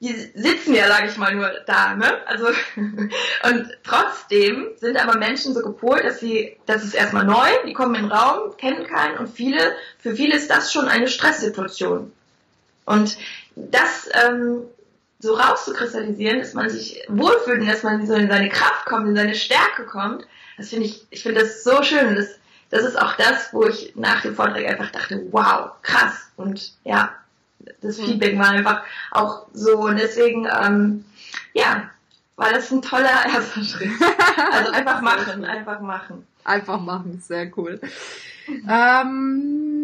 die 0.00 0.12
sitzen 0.12 0.74
ja, 0.74 0.86
sage 0.86 1.08
ich 1.08 1.16
mal, 1.16 1.34
nur 1.34 1.50
da, 1.66 1.94
ne? 1.94 2.26
Also 2.26 2.46
und 2.76 3.78
trotzdem 3.82 4.68
sind 4.76 4.96
aber 4.96 5.18
Menschen 5.18 5.54
so 5.54 5.60
gepolt, 5.60 6.04
dass 6.04 6.20
sie, 6.20 6.56
das 6.66 6.84
ist 6.84 6.94
erstmal 6.94 7.24
neu, 7.24 7.48
die 7.66 7.72
kommen 7.72 7.96
in 7.96 8.02
den 8.02 8.12
Raum, 8.12 8.56
kennen 8.56 8.86
keinen 8.86 9.18
und 9.18 9.28
viele, 9.28 9.74
für 9.98 10.14
viele 10.14 10.36
ist 10.36 10.50
das 10.50 10.72
schon 10.72 10.86
eine 10.86 11.08
Stresssituation. 11.08 12.12
Und 12.84 13.18
das 13.56 14.08
ähm, 14.24 14.62
so 15.20 15.34
rauszukristallisieren, 15.34 16.38
dass 16.38 16.54
man 16.54 16.70
sich 16.70 17.02
wohlfühlt 17.08 17.60
und 17.60 17.68
dass 17.68 17.82
man 17.82 18.06
so 18.06 18.14
in 18.14 18.28
seine 18.28 18.48
Kraft 18.48 18.86
kommt, 18.86 19.08
in 19.08 19.16
seine 19.16 19.34
Stärke 19.34 19.84
kommt, 19.84 20.26
das 20.56 20.70
finde 20.70 20.86
ich, 20.86 21.06
ich 21.10 21.22
finde 21.22 21.40
das 21.40 21.64
so 21.64 21.82
schön. 21.82 22.08
Und 22.08 22.16
das, 22.16 22.38
das 22.70 22.84
ist 22.84 23.00
auch 23.00 23.14
das, 23.16 23.52
wo 23.52 23.64
ich 23.64 23.94
nach 23.96 24.22
dem 24.22 24.34
Vortrag 24.34 24.64
einfach 24.66 24.90
dachte, 24.90 25.26
wow, 25.30 25.70
krass. 25.82 26.30
Und 26.36 26.72
ja, 26.84 27.14
das 27.80 27.98
mhm. 27.98 28.04
Feedback 28.04 28.38
war 28.38 28.50
einfach 28.50 28.82
auch 29.10 29.46
so. 29.52 29.78
Und 29.78 29.96
deswegen, 29.96 30.46
ähm, 30.46 31.04
ja, 31.52 31.90
war 32.36 32.52
das 32.52 32.70
ein 32.70 32.82
toller 32.82 33.26
erster 33.34 33.62
Schritt. 33.62 33.90
Also 34.52 34.72
einfach 34.72 35.00
machen, 35.00 35.44
einfach 35.44 35.80
machen. 35.80 36.26
Einfach 36.44 36.80
machen, 36.80 37.20
sehr 37.20 37.50
cool. 37.56 37.80
ähm, 38.68 39.77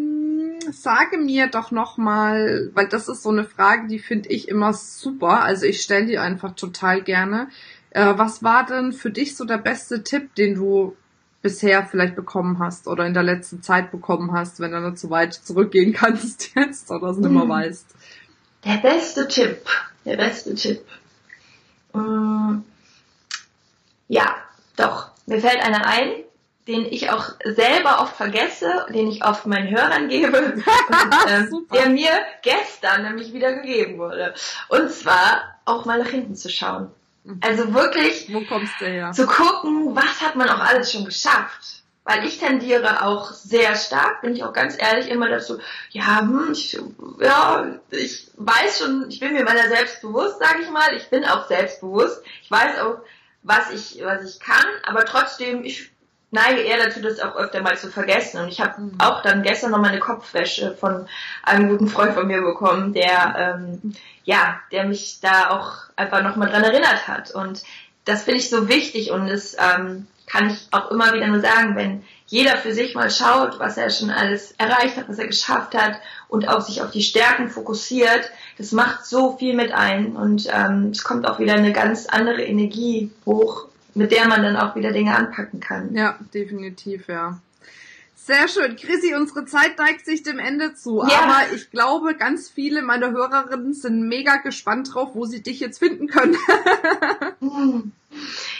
sage 0.72 1.18
mir 1.18 1.48
doch 1.48 1.70
nochmal, 1.70 2.70
weil 2.74 2.88
das 2.88 3.08
ist 3.08 3.22
so 3.22 3.30
eine 3.30 3.44
Frage, 3.44 3.88
die 3.88 3.98
finde 3.98 4.28
ich 4.30 4.48
immer 4.48 4.72
super. 4.72 5.42
Also 5.42 5.66
ich 5.66 5.82
stelle 5.82 6.06
die 6.06 6.18
einfach 6.18 6.54
total 6.54 7.02
gerne. 7.02 7.48
Äh, 7.90 8.14
was 8.16 8.42
war 8.42 8.66
denn 8.66 8.92
für 8.92 9.10
dich 9.10 9.36
so 9.36 9.44
der 9.44 9.58
beste 9.58 10.02
Tipp, 10.02 10.34
den 10.34 10.54
du 10.56 10.96
bisher 11.42 11.84
vielleicht 11.84 12.16
bekommen 12.16 12.58
hast 12.58 12.88
oder 12.88 13.06
in 13.06 13.12
der 13.12 13.22
letzten 13.22 13.62
Zeit 13.62 13.90
bekommen 13.90 14.32
hast, 14.32 14.60
wenn 14.60 14.72
du 14.72 14.80
nicht 14.80 14.98
so 14.98 15.10
weit 15.10 15.34
zurückgehen 15.34 15.92
kannst 15.94 16.54
jetzt 16.56 16.90
oder 16.90 17.08
es 17.08 17.18
nicht 17.18 17.30
mehr 17.30 17.42
hm. 17.42 17.48
weißt? 17.48 17.86
Der 18.64 18.78
beste 18.78 19.28
Tipp, 19.28 19.58
der 20.04 20.16
beste 20.16 20.54
Tipp. 20.54 20.80
Hm. 21.92 22.64
Ja, 24.08 24.34
doch. 24.76 25.10
Mir 25.26 25.40
fällt 25.40 25.62
einer 25.62 25.86
ein, 25.86 26.23
den 26.66 26.86
ich 26.86 27.10
auch 27.10 27.30
selber 27.44 28.00
oft 28.00 28.16
vergesse, 28.16 28.86
den 28.88 29.08
ich 29.08 29.24
oft 29.24 29.46
meinen 29.46 29.68
Hörern 29.68 30.08
gebe 30.08 30.38
und 30.52 30.64
äh, 31.30 31.46
der 31.72 31.90
mir 31.90 32.10
gestern 32.42 33.02
nämlich 33.02 33.32
wieder 33.32 33.52
gegeben 33.52 33.98
wurde. 33.98 34.34
Und 34.68 34.90
zwar 34.90 35.58
auch 35.66 35.84
mal 35.84 35.98
nach 35.98 36.08
hinten 36.08 36.36
zu 36.36 36.48
schauen. 36.48 36.90
Mhm. 37.24 37.40
Also 37.42 37.74
wirklich 37.74 38.32
Wo 38.32 38.42
kommst 38.42 38.74
du 38.80 38.86
her? 38.86 39.12
zu 39.12 39.26
gucken, 39.26 39.94
was 39.94 40.22
hat 40.22 40.36
man 40.36 40.48
auch 40.48 40.60
alles 40.60 40.92
schon 40.92 41.04
geschafft. 41.04 41.82
Weil 42.06 42.26
ich 42.26 42.38
tendiere 42.38 43.02
auch 43.02 43.32
sehr 43.32 43.74
stark, 43.76 44.20
bin 44.20 44.36
ich 44.36 44.44
auch 44.44 44.52
ganz 44.52 44.76
ehrlich, 44.78 45.08
immer 45.08 45.30
dazu, 45.30 45.58
ja, 45.88 46.20
hm, 46.20 46.50
ich, 46.52 46.78
ja, 47.18 47.66
ich 47.90 48.30
weiß 48.36 48.80
schon, 48.80 49.06
ich 49.08 49.20
bin 49.20 49.32
mir 49.32 49.42
meiner 49.42 49.68
selbst 49.68 50.02
bewusst, 50.02 50.38
sage 50.38 50.60
ich 50.62 50.68
mal. 50.68 50.94
Ich 50.94 51.08
bin 51.08 51.24
auch 51.24 51.48
selbstbewusst. 51.48 52.22
Ich 52.42 52.50
weiß 52.50 52.78
auch, 52.80 52.98
was 53.42 53.70
ich, 53.70 54.02
was 54.04 54.22
ich 54.34 54.38
kann, 54.38 54.66
aber 54.82 55.06
trotzdem, 55.06 55.64
ich 55.64 55.93
neige 56.34 56.60
eher 56.60 56.84
dazu, 56.84 57.00
das 57.00 57.20
auch 57.20 57.36
öfter 57.36 57.62
mal 57.62 57.78
zu 57.78 57.90
vergessen. 57.90 58.40
Und 58.40 58.48
ich 58.48 58.60
habe 58.60 58.80
mhm. 58.80 58.92
auch 58.98 59.22
dann 59.22 59.42
gestern 59.42 59.70
noch 59.70 59.80
meine 59.80 59.98
Kopfwäsche 59.98 60.76
von 60.76 61.06
einem 61.42 61.68
guten 61.70 61.88
Freund 61.88 62.12
von 62.12 62.26
mir 62.26 62.42
bekommen, 62.42 62.92
der 62.92 63.56
ähm, 63.56 63.94
ja, 64.24 64.60
der 64.72 64.84
mich 64.84 65.20
da 65.20 65.50
auch 65.50 65.72
einfach 65.96 66.22
nochmal 66.22 66.50
dran 66.50 66.64
erinnert 66.64 67.08
hat. 67.08 67.30
Und 67.30 67.62
das 68.04 68.24
finde 68.24 68.40
ich 68.40 68.50
so 68.50 68.68
wichtig 68.68 69.10
und 69.10 69.28
das 69.28 69.56
ähm, 69.58 70.06
kann 70.26 70.50
ich 70.50 70.68
auch 70.70 70.90
immer 70.90 71.12
wieder 71.12 71.26
nur 71.26 71.40
sagen, 71.40 71.76
wenn 71.76 72.02
jeder 72.26 72.56
für 72.56 72.72
sich 72.72 72.94
mal 72.94 73.10
schaut, 73.10 73.58
was 73.58 73.76
er 73.76 73.90
schon 73.90 74.10
alles 74.10 74.52
erreicht 74.52 74.96
hat, 74.96 75.08
was 75.08 75.18
er 75.18 75.26
geschafft 75.26 75.74
hat 75.74 76.00
und 76.28 76.48
auch 76.48 76.62
sich 76.62 76.82
auf 76.82 76.90
die 76.90 77.02
Stärken 77.02 77.48
fokussiert, 77.50 78.30
das 78.56 78.72
macht 78.72 79.04
so 79.04 79.36
viel 79.36 79.54
mit 79.54 79.72
ein 79.72 80.16
und 80.16 80.48
ähm, 80.50 80.90
es 80.90 81.04
kommt 81.04 81.28
auch 81.28 81.38
wieder 81.38 81.54
eine 81.54 81.72
ganz 81.72 82.06
andere 82.06 82.42
Energie 82.42 83.10
hoch 83.26 83.66
mit 83.94 84.12
der 84.12 84.28
man 84.28 84.42
dann 84.42 84.56
auch 84.56 84.74
wieder 84.76 84.92
Dinge 84.92 85.16
anpacken 85.16 85.60
kann. 85.60 85.94
Ja, 85.94 86.18
definitiv, 86.32 87.08
ja. 87.08 87.38
Sehr 88.26 88.48
schön. 88.48 88.76
Chrissy, 88.76 89.14
unsere 89.14 89.44
Zeit 89.44 89.76
neigt 89.76 90.06
sich 90.06 90.22
dem 90.22 90.38
Ende 90.38 90.72
zu. 90.72 91.04
Ja. 91.06 91.24
Aber 91.24 91.54
ich 91.54 91.70
glaube, 91.70 92.14
ganz 92.14 92.48
viele 92.48 92.80
meiner 92.80 93.10
Hörerinnen 93.10 93.74
sind 93.74 94.08
mega 94.08 94.36
gespannt 94.36 94.94
drauf, 94.94 95.10
wo 95.12 95.26
sie 95.26 95.42
dich 95.42 95.60
jetzt 95.60 95.78
finden 95.78 96.06
können. 96.06 96.34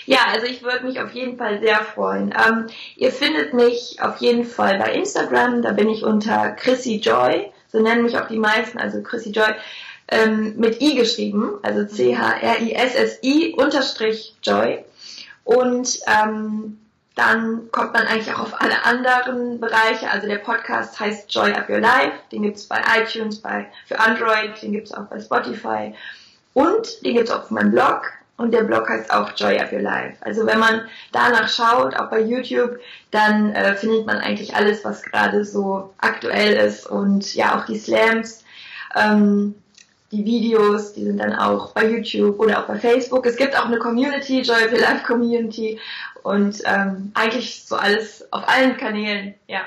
ja, 0.05 0.19
also 0.31 0.47
ich 0.47 0.63
würde 0.63 0.85
mich 0.85 1.01
auf 1.01 1.13
jeden 1.13 1.39
Fall 1.39 1.61
sehr 1.61 1.79
freuen. 1.79 2.35
Ähm, 2.47 2.67
ihr 2.97 3.11
findet 3.11 3.55
mich 3.55 4.03
auf 4.03 4.19
jeden 4.19 4.45
Fall 4.45 4.79
bei 4.79 4.93
Instagram. 4.93 5.63
Da 5.63 5.73
bin 5.73 5.89
ich 5.89 6.05
unter 6.05 6.51
Chrissy 6.51 6.97
Joy. 6.97 7.51
So 7.73 7.81
nennen 7.81 8.03
mich 8.03 8.19
auch 8.19 8.29
die 8.29 8.39
meisten, 8.39 8.77
also 8.77 9.03
Chrissy 9.03 9.31
Joy. 9.31 9.55
Ähm, 10.09 10.57
mit 10.59 10.83
I 10.83 10.95
geschrieben, 10.95 11.55
also 11.63 11.87
C-H-R-I-S-S-I 11.87 13.55
unterstrich 13.57 14.37
Joy. 14.43 14.85
Und 15.45 15.99
ähm, 16.07 16.79
dann 17.15 17.71
kommt 17.71 17.93
man 17.93 18.07
eigentlich 18.07 18.33
auch 18.35 18.41
auf 18.41 18.61
alle 18.61 18.85
anderen 18.85 19.61
Bereiche. 19.61 20.11
Also 20.11 20.27
der 20.27 20.39
Podcast 20.39 20.99
heißt 20.99 21.33
Joy 21.33 21.53
Up 21.53 21.69
Your 21.69 21.79
Life. 21.79 22.13
Den 22.33 22.43
gibt's 22.43 22.67
bei 22.67 22.81
iTunes, 22.99 23.41
bei 23.41 23.67
für 23.87 24.01
Android, 24.01 24.61
den 24.61 24.73
gibt's 24.73 24.93
auch 24.93 25.05
bei 25.05 25.21
Spotify. 25.21 25.95
Und 26.55 27.05
den 27.05 27.15
gibt's 27.15 27.31
auch 27.31 27.45
auf 27.45 27.51
meinem 27.51 27.71
Blog. 27.71 28.13
Und 28.37 28.53
der 28.53 28.65
Blog 28.65 28.89
heißt 28.89 29.13
auch 29.13 29.31
Joy 29.37 29.61
Up 29.61 29.73
Your 29.73 29.81
Life. 29.81 30.17
Also 30.23 30.45
wenn 30.45 30.59
man 30.59 30.89
danach 31.13 31.49
schaut, 31.49 31.95
auch 31.95 32.11
bei 32.11 32.21
YouTube, 32.21 32.81
dann 33.13 33.53
äh, 33.55 33.77
findet 33.77 34.07
man 34.07 34.19
eigentlich 34.19 34.57
alles, 34.57 34.85
was 34.85 35.03
gerade 35.03 35.45
so 35.45 35.95
aktuell 35.99 36.55
ist. 36.55 36.87
Und 36.87 37.35
ja, 37.35 37.57
auch 37.57 37.67
die 37.67 37.79
Slams. 37.79 38.43
Ähm, 38.97 39.55
die 40.15 40.25
Videos, 40.25 40.93
die 40.93 41.05
sind 41.05 41.19
dann 41.19 41.35
auch 41.35 41.73
bei 41.73 41.89
YouTube 41.89 42.39
oder 42.39 42.61
auch 42.61 42.67
bei 42.67 42.79
Facebook. 42.79 43.27
Es 43.27 43.37
gibt 43.37 43.59
auch 43.59 43.67
eine 43.67 43.79
Community, 43.79 44.41
Joy 44.41 44.65
of 44.65 44.73
Your 44.73 44.81
Life 44.81 45.05
Community 45.05 45.81
und 46.23 46.63
ähm, 46.65 47.11
eigentlich 47.15 47.65
so 47.65 47.77
alles 47.77 48.31
auf 48.33 48.49
allen 48.49 48.77
Kanälen, 48.77 49.35
ja. 49.49 49.63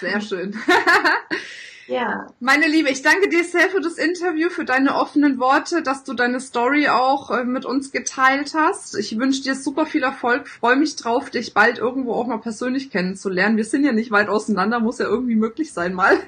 Sehr 0.00 0.20
schön. 0.20 0.54
Ja. 1.86 2.28
Meine 2.40 2.66
Liebe, 2.68 2.90
ich 2.90 3.02
danke 3.02 3.28
dir 3.28 3.44
sehr 3.44 3.68
für 3.70 3.80
das 3.80 3.94
Interview, 3.94 4.50
für 4.50 4.64
deine 4.64 4.94
offenen 4.94 5.38
Worte, 5.38 5.82
dass 5.82 6.04
du 6.04 6.14
deine 6.14 6.40
Story 6.40 6.88
auch 6.88 7.30
äh, 7.30 7.44
mit 7.44 7.64
uns 7.64 7.90
geteilt 7.92 8.52
hast. 8.54 8.96
Ich 8.96 9.18
wünsche 9.18 9.42
dir 9.42 9.54
super 9.54 9.86
viel 9.86 10.02
Erfolg, 10.02 10.48
freue 10.48 10.76
mich 10.76 10.96
drauf, 10.96 11.30
dich 11.30 11.54
bald 11.54 11.78
irgendwo 11.78 12.14
auch 12.14 12.26
mal 12.26 12.38
persönlich 12.38 12.90
kennenzulernen. 12.90 13.56
Wir 13.56 13.64
sind 13.64 13.84
ja 13.84 13.92
nicht 13.92 14.10
weit 14.10 14.28
auseinander, 14.28 14.80
muss 14.80 14.98
ja 14.98 15.06
irgendwie 15.06 15.34
möglich 15.34 15.72
sein 15.72 15.94
mal. 15.94 16.18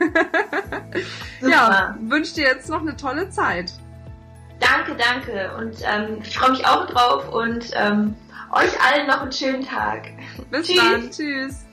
ja, 1.40 1.96
wünsche 2.00 2.34
dir 2.34 2.44
jetzt 2.44 2.68
noch 2.68 2.80
eine 2.80 2.96
tolle 2.96 3.30
Zeit. 3.30 3.72
Danke, 4.60 4.96
danke. 4.96 5.52
Und 5.58 5.76
ähm, 5.82 6.18
ich 6.22 6.36
freue 6.36 6.50
mich 6.50 6.66
auch 6.66 6.86
drauf 6.86 7.32
und 7.32 7.70
ähm, 7.74 8.14
euch 8.52 8.80
allen 8.80 9.06
noch 9.06 9.22
einen 9.22 9.32
schönen 9.32 9.64
Tag. 9.64 10.08
Bis 10.50 10.66
Tschüss. 10.66 10.76
dann. 10.76 11.10
Tschüss. 11.10 11.63